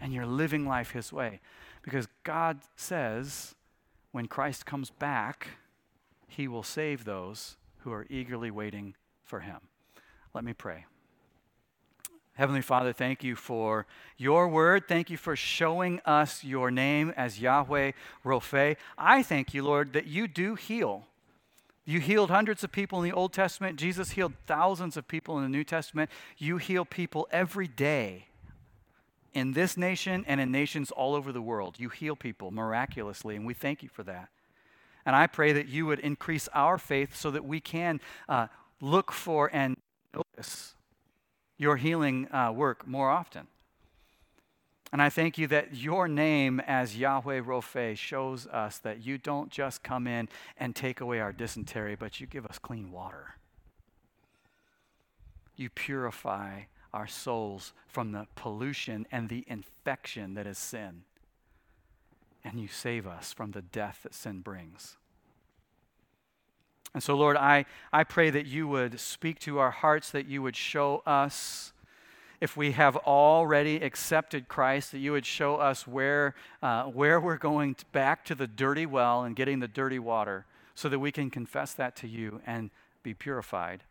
and 0.00 0.12
you're 0.12 0.26
living 0.26 0.66
life 0.66 0.92
his 0.92 1.12
way. 1.12 1.40
Because 1.82 2.08
God 2.24 2.60
says 2.76 3.54
when 4.12 4.26
Christ 4.26 4.66
comes 4.66 4.90
back, 4.90 5.48
he 6.26 6.48
will 6.48 6.62
save 6.62 7.04
those 7.04 7.56
who 7.78 7.92
are 7.92 8.06
eagerly 8.10 8.50
waiting 8.50 8.94
for 9.24 9.40
him. 9.40 9.58
Let 10.34 10.44
me 10.44 10.52
pray. 10.52 10.84
Heavenly 12.34 12.62
Father, 12.62 12.92
thank 12.92 13.24
you 13.24 13.34
for 13.34 13.84
your 14.16 14.46
word. 14.46 14.86
Thank 14.86 15.10
you 15.10 15.16
for 15.16 15.34
showing 15.34 16.00
us 16.04 16.44
your 16.44 16.70
name 16.70 17.12
as 17.16 17.40
Yahweh 17.40 17.90
Rophe. 18.22 18.76
I 18.96 19.24
thank 19.24 19.54
you, 19.54 19.64
Lord, 19.64 19.92
that 19.94 20.06
you 20.06 20.28
do 20.28 20.54
heal. 20.54 21.07
You 21.88 22.00
healed 22.00 22.28
hundreds 22.28 22.62
of 22.62 22.70
people 22.70 22.98
in 23.02 23.08
the 23.08 23.16
Old 23.16 23.32
Testament. 23.32 23.78
Jesus 23.78 24.10
healed 24.10 24.34
thousands 24.46 24.98
of 24.98 25.08
people 25.08 25.38
in 25.38 25.42
the 25.42 25.48
New 25.48 25.64
Testament. 25.64 26.10
You 26.36 26.58
heal 26.58 26.84
people 26.84 27.26
every 27.30 27.66
day 27.66 28.26
in 29.32 29.54
this 29.54 29.74
nation 29.74 30.22
and 30.28 30.38
in 30.38 30.52
nations 30.52 30.90
all 30.90 31.14
over 31.14 31.32
the 31.32 31.40
world. 31.40 31.76
You 31.78 31.88
heal 31.88 32.14
people 32.14 32.50
miraculously, 32.50 33.36
and 33.36 33.46
we 33.46 33.54
thank 33.54 33.82
you 33.82 33.88
for 33.88 34.02
that. 34.02 34.28
And 35.06 35.16
I 35.16 35.26
pray 35.26 35.54
that 35.54 35.68
you 35.68 35.86
would 35.86 36.00
increase 36.00 36.46
our 36.52 36.76
faith 36.76 37.16
so 37.16 37.30
that 37.30 37.46
we 37.46 37.58
can 37.58 38.02
uh, 38.28 38.48
look 38.82 39.10
for 39.10 39.48
and 39.50 39.74
notice 40.14 40.74
your 41.56 41.78
healing 41.78 42.30
uh, 42.30 42.52
work 42.54 42.86
more 42.86 43.08
often. 43.08 43.46
And 44.92 45.02
I 45.02 45.10
thank 45.10 45.36
you 45.36 45.46
that 45.48 45.74
your 45.74 46.08
name 46.08 46.60
as 46.60 46.96
Yahweh 46.96 47.42
Rophe 47.44 47.94
shows 47.94 48.46
us 48.46 48.78
that 48.78 49.04
you 49.04 49.18
don't 49.18 49.50
just 49.50 49.82
come 49.82 50.06
in 50.06 50.28
and 50.56 50.74
take 50.74 51.00
away 51.00 51.20
our 51.20 51.32
dysentery, 51.32 51.94
but 51.94 52.20
you 52.20 52.26
give 52.26 52.46
us 52.46 52.58
clean 52.58 52.90
water. 52.90 53.34
You 55.56 55.68
purify 55.68 56.62
our 56.94 57.06
souls 57.06 57.74
from 57.86 58.12
the 58.12 58.26
pollution 58.34 59.06
and 59.12 59.28
the 59.28 59.44
infection 59.46 60.34
that 60.34 60.46
is 60.46 60.56
sin. 60.56 61.02
And 62.42 62.58
you 62.58 62.68
save 62.68 63.06
us 63.06 63.32
from 63.32 63.50
the 63.50 63.62
death 63.62 64.00
that 64.04 64.14
sin 64.14 64.40
brings. 64.40 64.96
And 66.94 67.02
so, 67.02 67.14
Lord, 67.14 67.36
I, 67.36 67.66
I 67.92 68.04
pray 68.04 68.30
that 68.30 68.46
you 68.46 68.66
would 68.68 68.98
speak 68.98 69.38
to 69.40 69.58
our 69.58 69.70
hearts, 69.70 70.10
that 70.12 70.26
you 70.26 70.40
would 70.42 70.56
show 70.56 71.02
us 71.04 71.72
if 72.40 72.56
we 72.56 72.72
have 72.72 72.96
already 72.96 73.76
accepted 73.76 74.48
Christ, 74.48 74.92
that 74.92 74.98
you 74.98 75.12
would 75.12 75.26
show 75.26 75.56
us 75.56 75.86
where, 75.86 76.34
uh, 76.62 76.84
where 76.84 77.20
we're 77.20 77.36
going 77.36 77.74
to 77.74 77.84
back 77.86 78.24
to 78.26 78.34
the 78.34 78.46
dirty 78.46 78.86
well 78.86 79.24
and 79.24 79.34
getting 79.34 79.58
the 79.58 79.68
dirty 79.68 79.98
water 79.98 80.46
so 80.74 80.88
that 80.88 81.00
we 81.00 81.10
can 81.10 81.30
confess 81.30 81.74
that 81.74 81.96
to 81.96 82.08
you 82.08 82.40
and 82.46 82.70
be 83.02 83.12
purified. 83.12 83.82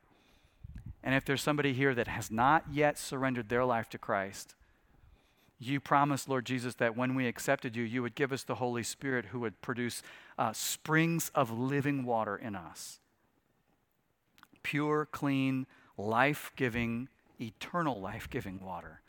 And 1.03 1.13
if 1.13 1.25
there's 1.25 1.41
somebody 1.41 1.73
here 1.73 1.93
that 1.93 2.07
has 2.07 2.31
not 2.31 2.65
yet 2.71 2.97
surrendered 2.97 3.49
their 3.49 3.65
life 3.65 3.89
to 3.89 3.97
Christ, 3.97 4.55
you 5.59 5.79
promised, 5.79 6.29
Lord 6.29 6.45
Jesus, 6.45 6.75
that 6.75 6.95
when 6.95 7.15
we 7.15 7.27
accepted 7.27 7.75
you, 7.75 7.83
you 7.83 8.01
would 8.01 8.15
give 8.15 8.31
us 8.31 8.43
the 8.43 8.55
Holy 8.55 8.83
Spirit 8.83 9.27
who 9.27 9.39
would 9.39 9.59
produce 9.61 10.03
uh, 10.37 10.53
springs 10.53 11.31
of 11.33 11.51
living 11.51 12.05
water 12.05 12.35
in 12.35 12.55
us. 12.55 12.99
Pure, 14.61 15.07
clean, 15.11 15.65
life 15.97 16.51
giving 16.55 17.09
eternal 17.39 17.99
life 17.99 18.29
giving 18.29 18.59
water. 18.59 19.01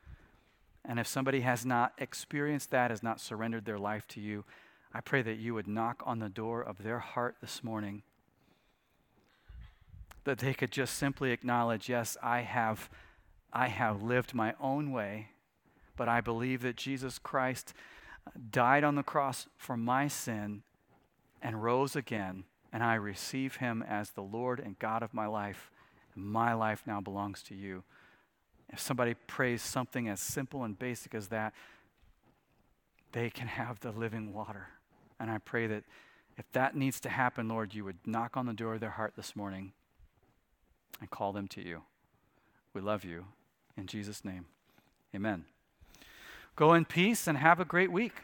And 0.84 0.98
if 0.98 1.06
somebody 1.06 1.40
has 1.40 1.66
not 1.66 1.92
experienced 1.98 2.70
that, 2.70 2.90
has 2.90 3.02
not 3.02 3.20
surrendered 3.20 3.64
their 3.64 3.78
life 3.78 4.06
to 4.08 4.20
you, 4.20 4.44
I 4.92 5.00
pray 5.00 5.22
that 5.22 5.38
you 5.38 5.54
would 5.54 5.68
knock 5.68 6.02
on 6.06 6.18
the 6.18 6.30
door 6.30 6.62
of 6.62 6.82
their 6.82 6.98
heart 6.98 7.36
this 7.40 7.62
morning. 7.62 8.02
That 10.24 10.38
they 10.38 10.54
could 10.54 10.70
just 10.70 10.94
simply 10.96 11.30
acknowledge, 11.30 11.88
yes, 11.88 12.16
I 12.22 12.40
have, 12.40 12.88
I 13.52 13.68
have 13.68 14.02
lived 14.02 14.34
my 14.34 14.54
own 14.60 14.92
way, 14.92 15.28
but 15.96 16.08
I 16.08 16.20
believe 16.20 16.62
that 16.62 16.76
Jesus 16.76 17.18
Christ 17.18 17.74
died 18.50 18.84
on 18.84 18.94
the 18.94 19.02
cross 19.02 19.46
for 19.56 19.76
my 19.76 20.08
sin 20.08 20.62
and 21.42 21.62
rose 21.62 21.94
again, 21.94 22.44
and 22.72 22.82
I 22.82 22.94
receive 22.94 23.56
him 23.56 23.84
as 23.86 24.10
the 24.10 24.22
Lord 24.22 24.60
and 24.60 24.78
God 24.78 25.02
of 25.02 25.14
my 25.14 25.26
life. 25.26 25.70
My 26.14 26.52
life 26.54 26.82
now 26.86 27.00
belongs 27.00 27.42
to 27.44 27.54
you. 27.54 27.84
If 28.70 28.80
somebody 28.80 29.14
prays 29.14 29.62
something 29.62 30.08
as 30.08 30.20
simple 30.20 30.64
and 30.64 30.78
basic 30.78 31.14
as 31.14 31.28
that, 31.28 31.54
they 33.12 33.30
can 33.30 33.46
have 33.46 33.80
the 33.80 33.90
living 33.90 34.32
water. 34.32 34.68
And 35.18 35.30
I 35.30 35.38
pray 35.38 35.66
that 35.66 35.84
if 36.36 36.50
that 36.52 36.76
needs 36.76 37.00
to 37.00 37.08
happen, 37.08 37.48
Lord, 37.48 37.74
you 37.74 37.84
would 37.84 37.96
knock 38.06 38.36
on 38.36 38.46
the 38.46 38.52
door 38.52 38.74
of 38.74 38.80
their 38.80 38.90
heart 38.90 39.14
this 39.16 39.34
morning 39.34 39.72
and 41.00 41.10
call 41.10 41.32
them 41.32 41.48
to 41.48 41.66
you. 41.66 41.82
We 42.74 42.80
love 42.80 43.04
you. 43.04 43.26
In 43.76 43.86
Jesus' 43.86 44.24
name, 44.24 44.46
amen. 45.14 45.44
Go 46.56 46.74
in 46.74 46.84
peace 46.84 47.26
and 47.26 47.38
have 47.38 47.60
a 47.60 47.64
great 47.64 47.90
week. 47.90 48.14